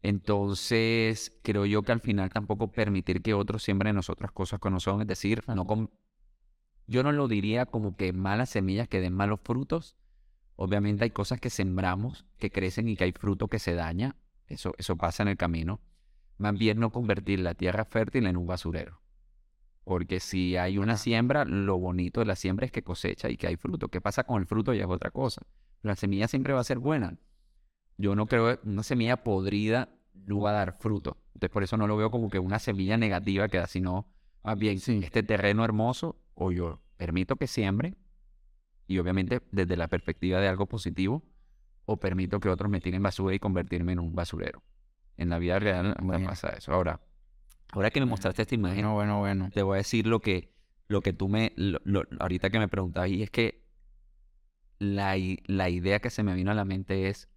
[0.02, 4.70] Entonces, creo yo que al final tampoco permitir que otros siembren en nosotras cosas que
[4.70, 5.90] no son, es decir, no con,
[6.86, 9.96] yo no lo diría como que malas semillas que den malos frutos.
[10.56, 14.16] Obviamente hay cosas que sembramos, que crecen y que hay fruto que se daña.
[14.46, 15.80] Eso, eso pasa en el camino.
[16.38, 19.00] Más bien no convertir la tierra fértil en un basurero.
[19.84, 23.46] Porque si hay una siembra, lo bonito de la siembra es que cosecha y que
[23.46, 23.88] hay fruto.
[23.88, 24.72] ¿Qué pasa con el fruto?
[24.74, 25.42] Ya es otra cosa.
[25.82, 27.16] La semilla siempre va a ser buena.
[27.96, 31.16] Yo no creo que una semilla podrida no va a dar fruto.
[31.34, 34.06] Entonces por eso no lo veo como que una semilla negativa que da, sino
[34.42, 35.00] más bien Sí.
[35.02, 37.94] este terreno hermoso o yo permito que siembre
[38.86, 41.22] y obviamente desde la perspectiva de algo positivo
[41.86, 44.62] o permito que otros me tiren basura y convertirme en un basurero.
[45.16, 46.28] En la vida real Bueno.
[46.28, 46.72] pasa eso.
[46.72, 47.00] Ahora,
[47.72, 49.50] ahora que me mostraste esta imagen, Bueno, bueno, bueno.
[49.52, 50.52] te voy a decir lo que,
[50.88, 53.62] lo que tú me, lo- lo- ahorita que me preguntabas, y es que
[54.78, 55.16] la,
[55.46, 57.28] la idea que se me vino a la mente es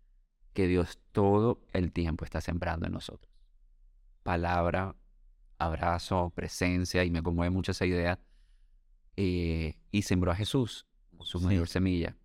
[0.53, 3.31] que Dios todo el tiempo está sembrando en nosotros.
[4.23, 4.95] Palabra,
[5.57, 8.19] abrazo, presencia, y me conmueve mucho esa idea.
[9.15, 10.87] eh, y sembró a Jesús,
[11.21, 11.45] su Sí.
[11.45, 12.17] mayor semilla.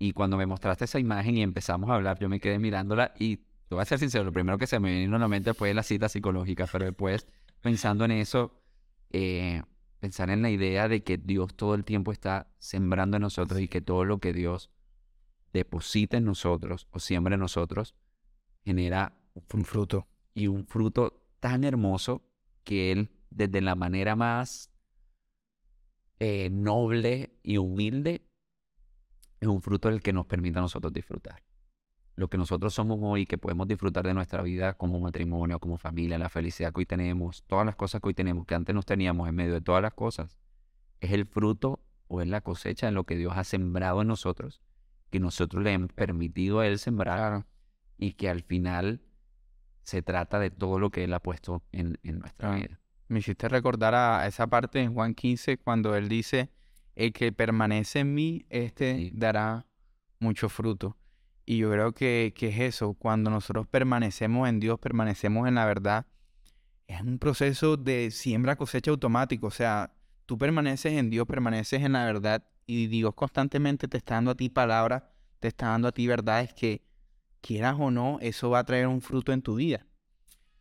[0.00, 3.42] Y cuando me mostraste esa imagen y empezamos a hablar, yo me quedé mirándola y
[3.68, 5.74] te voy a ser sincero, lo primero que se me vino a la mente fue
[5.74, 7.26] la cita psicológica, pero después
[7.60, 8.62] pensando en eso,
[9.10, 9.62] eh,
[9.98, 13.68] pensar en la idea de que Dios todo el tiempo está sembrando en nosotros y
[13.68, 14.70] que todo lo que Dios
[15.52, 17.94] deposita en nosotros o siembra en nosotros
[18.64, 19.18] genera
[19.52, 20.06] Un fruto.
[20.34, 22.22] y un fruto tan hermoso
[22.62, 24.70] que Él, desde la manera más
[26.18, 28.26] eh, noble y humilde,
[29.40, 31.42] es un fruto del que nos permite a nosotros disfrutar.
[32.16, 36.18] Lo que nosotros somos hoy, que podemos disfrutar de nuestra vida como matrimonio, como familia,
[36.18, 39.28] la felicidad que hoy tenemos, todas las cosas que hoy tenemos, que antes no teníamos
[39.28, 40.38] en medio de todas las cosas,
[41.00, 44.62] es el fruto o es la cosecha de lo que Dios ha sembrado en nosotros,
[45.10, 47.46] que nosotros le hemos permitido a Él sembrar
[47.98, 49.02] y que al final
[49.82, 52.80] se trata de todo lo que Él ha puesto en, nuestra vida.
[53.08, 56.50] Me hiciste recordar a esa parte en Juan 15 cuando Él dice,
[56.94, 59.66] el que permanece en mí, este dará
[60.18, 60.96] mucho fruto.
[61.46, 65.64] Y yo creo que, que es eso, cuando nosotros permanecemos en Dios, permanecemos en la
[65.64, 66.06] verdad,
[66.88, 69.94] es un proceso de siembra cosecha automático, o sea,
[70.26, 74.34] tú permaneces en Dios, permaneces en la verdad y Dios constantemente te está dando a
[74.34, 75.04] ti palabras,
[75.38, 76.82] te está dando a ti verdades que
[77.40, 79.86] quieras o no, eso va a traer un fruto en tu vida.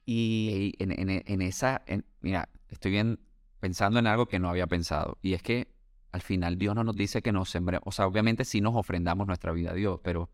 [0.06, 1.84] Y en, esa,
[2.22, 3.20] mira, estoy bien
[3.60, 5.18] pensando en algo que no había pensado.
[5.24, 5.74] Y es que
[6.12, 7.88] al final Dios no nos dice que nos sembremos.
[7.88, 10.30] O sea, obviamente sí nos ofrendamos nuestra vida a Dios, pero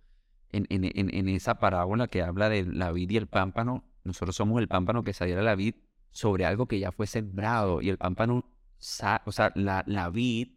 [0.52, 4.68] en, en, esa parábola que habla de la vid y el pámpano, nosotros somos el
[4.68, 5.76] pámpano que saliera la vid
[6.12, 7.82] sobre algo que ya fue sembrado.
[7.82, 10.49] Y el pámpano, o sea, la, la vid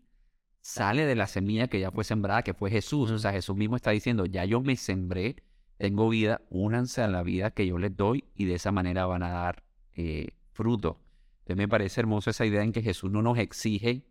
[0.61, 3.11] sale de la semilla que ya fue sembrada, que fue Jesús.
[3.11, 5.37] O sea, Jesús mismo está diciendo, ya yo me sembré
[5.77, 9.23] tengo vida, únanse a la vida que yo les doy y de esa manera van
[9.23, 9.65] a dar
[9.95, 11.01] eh, fruto.
[11.41, 14.07] Entonces me parece hermoso esa idea en que Jesús no nos exige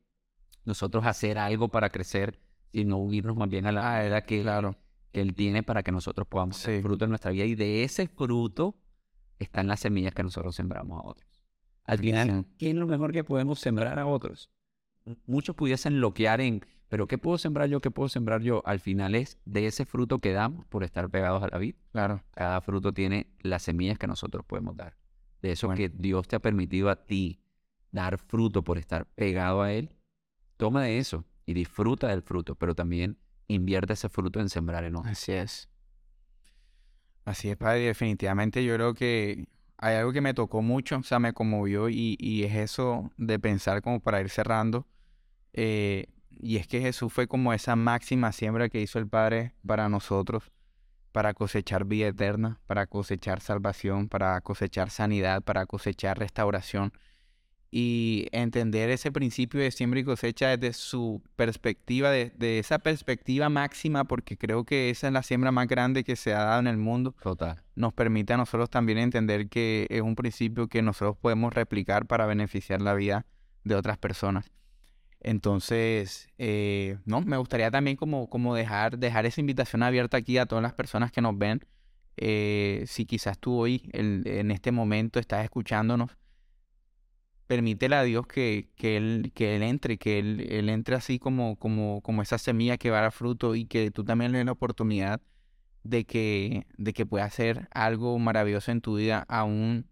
[0.66, 2.40] nosotros hacer algo para crecer,
[2.72, 4.78] sino unirnos más bien a la edad que, claro.
[5.14, 7.46] Que Él tiene para que nosotros podamos dar fruto en nuestra vida.
[7.46, 8.76] Y de ese fruto
[9.40, 11.30] están las semillas que nosotros sembramos a otros.
[11.86, 14.50] Al final, ¿qué es lo mejor que podemos sembrar a otros?
[15.26, 17.80] Muchos pudiesen bloquear en pero ¿qué puedo sembrar yo?
[17.80, 18.62] ¿Qué puedo sembrar yo?
[18.68, 21.74] Al final es de ese fruto que damos por estar pegados a la vid.
[21.92, 22.22] Claro.
[22.36, 24.96] Cada fruto tiene las semillas que nosotros podemos dar.
[25.42, 27.42] De eso que Dios te ha permitido a ti
[27.92, 29.90] dar fruto por estar pegado a Él.
[30.56, 33.18] Toma de eso y disfruta del fruto, pero también
[33.48, 35.12] invierte ese fruto en sembrar en otros.
[35.12, 35.70] Así es.
[37.26, 37.82] Así es, Padre.
[37.82, 42.16] Definitivamente yo creo que hay algo que me tocó mucho, o sea, me conmovió y,
[42.20, 44.88] y es eso de pensar como para ir cerrando.
[45.54, 49.88] Eh, y es que Jesús fue como esa máxima siembra que hizo el Padre para
[49.90, 50.52] nosotros,
[51.12, 56.92] para cosechar vida eterna, para cosechar salvación, para cosechar sanidad, para cosechar restauración.
[57.76, 64.04] Y entender ese principio de siembra y cosecha desde su perspectiva, de, esa perspectiva máxima,
[64.04, 66.78] porque creo que esa es la siembra más grande que se ha dado en el
[66.78, 67.16] mundo.
[67.24, 67.64] Total.
[67.74, 72.28] Nos permite a nosotros también entender que es un principio que nosotros podemos replicar para
[72.28, 73.26] beneficiar la vida
[73.64, 74.52] de otras personas.
[75.20, 80.46] Entonces, eh, no, me gustaría también como, como dejar, dejar esa invitación abierta aquí a
[80.46, 81.66] todas las personas que nos ven.
[82.18, 86.12] Eh, si quizás tú hoy, en este momento, estás escuchándonos,
[87.48, 91.56] permítele a Dios que, que, él, que él entre, que él, él, entre así como,
[91.58, 94.46] como, como esa semilla que va a dar fruto y que tú también le des
[94.46, 95.22] la oportunidad
[95.84, 99.88] de que, de que pueda hacer algo maravilloso en tu vida, aún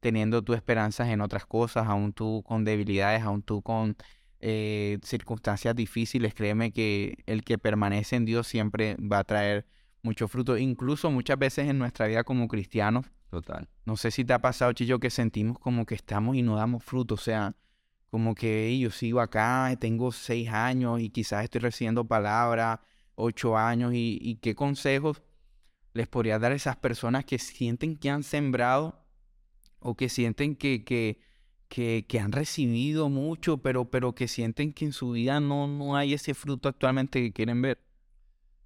[0.00, 3.96] teniendo tus esperanzas en otras cosas, aún tú con debilidades, aún tú con
[4.40, 9.66] eh, circunstancias difíciles, créeme que el que permanece en Dios siempre va a traer
[10.02, 13.06] mucho fruto, incluso muchas veces en nuestra vida como cristianos.
[13.30, 13.68] Total.
[13.84, 16.84] No sé si te ha pasado, Chillo, que sentimos como que estamos y no damos
[16.84, 17.56] fruto, o sea,
[18.14, 22.78] como que yo sigo acá, tengo seis años y quizás estoy recibiendo palabras,
[23.16, 25.20] ocho años, y, qué consejos
[25.94, 29.04] les podría dar a esas personas que sienten que han sembrado
[29.80, 31.18] o que sienten que, que,
[31.68, 36.14] que, han recibido mucho, pero, pero que sienten que en su vida no, no hay
[36.14, 37.80] ese fruto actualmente que quieren ver.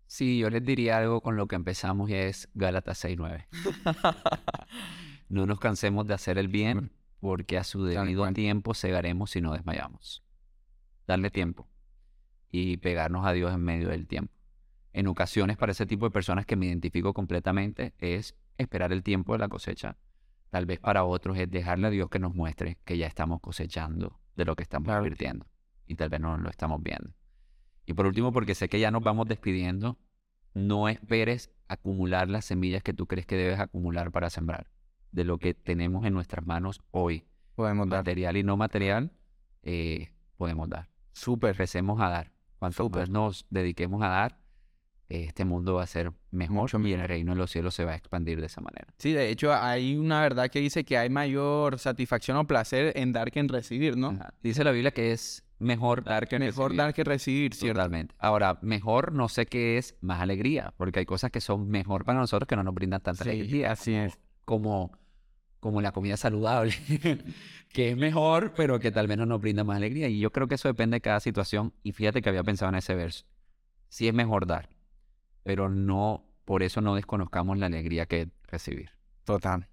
[0.09, 3.47] Sí, yo les diría algo con lo que empezamos y es Gálatas 6.9.
[5.29, 6.91] no nos cansemos de hacer el bien,
[7.21, 10.25] porque a su debido tiempo segaremos si no desmayamos.
[11.07, 11.69] Darle tiempo
[12.51, 14.35] y pegarnos a Dios en medio del tiempo.
[14.93, 19.35] En ocasiones, para ese tipo de personas que me identifico completamente, es esperar el tiempo
[19.35, 19.97] de la cosecha
[20.51, 24.19] Tal vez para otros es dejarle a Dios que nos muestre que ya estamos cosechando
[24.35, 25.47] de lo que estamos invirtiendo
[25.87, 27.11] y tal vez no lo estamos viendo.
[27.89, 29.97] Y por último, porque sé que ya nos vamos despidiendo,
[30.53, 34.67] no esperes acumular las semillas que tú crees que debes acumular para sembrar.
[35.11, 37.25] De lo que tenemos en nuestras manos hoy,
[37.55, 38.01] podemos dar.
[38.01, 39.11] material y no material,
[39.63, 40.91] eh, podemos dar.
[41.15, 41.53] Súper.
[41.53, 42.31] Empecemos a dar.
[42.59, 44.39] Cuanto más nos dediquemos a dar,
[45.09, 47.97] este mundo va a ser mejor y el reino de los cielos se va a
[47.97, 48.93] expandir de esa manera.
[48.99, 53.15] Sí, de hecho hay una verdad que dice que hay mayor satisfacción o placer en
[53.15, 54.19] dar que en recibir, ¿no?
[54.43, 57.79] Dice la Biblia que es mejor dar que mejor dar que recibir, ¿cierto?
[57.79, 58.15] Totalmente.
[58.19, 62.19] Ahora, mejor no sé qué es más alegría, porque hay cosas que son mejor para
[62.19, 63.73] nosotros que no nos brindan tanta alegría.
[63.73, 64.19] Así es.
[64.45, 64.93] Como
[65.61, 66.73] como la comida saludable,
[67.73, 70.09] que es mejor, pero que tal vez no nos brinda más alegría.
[70.09, 71.75] Y yo creo que eso depende de cada situación.
[71.83, 73.25] Y fíjate que había pensado en ese verso.
[73.89, 74.69] Sí es mejor dar,
[75.43, 78.91] pero no, por eso no desconozcamos la alegría que recibir.
[79.25, 79.67] Total.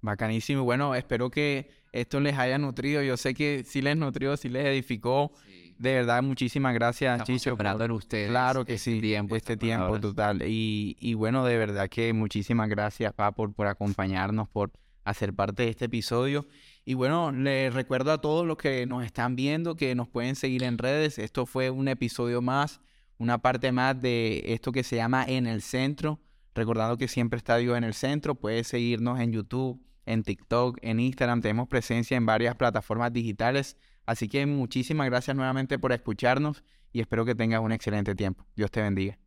[0.00, 0.62] Bacanísimo.
[0.64, 3.02] Bueno, espero que esto les haya nutrido.
[3.02, 5.32] Yo sé que sí les nutrió, sí les edificó.
[5.78, 7.56] De verdad, muchísimas gracias, Estamos Chicho.
[7.84, 10.02] en ustedes Claro que este sí, tiempo, este tiempo palabras.
[10.02, 10.42] total.
[10.42, 14.72] Y, y bueno, de verdad que muchísimas gracias, Pa, por, por acompañarnos, por
[15.04, 16.46] hacer parte de este episodio.
[16.84, 20.64] Y bueno, les recuerdo a todos los que nos están viendo que nos pueden seguir
[20.64, 21.18] en redes.
[21.18, 22.80] Esto fue un episodio más,
[23.18, 26.18] una parte más de esto que se llama En el Centro.
[26.54, 31.00] Recordando que siempre está Dios en el centro, puedes seguirnos en YouTube, en TikTok, en
[31.00, 31.42] Instagram.
[31.42, 33.76] Tenemos presencia en varias plataformas digitales.
[34.06, 38.46] Así que muchísimas gracias nuevamente por escucharnos y espero que tengas un excelente tiempo.
[38.56, 39.18] Dios te bendiga.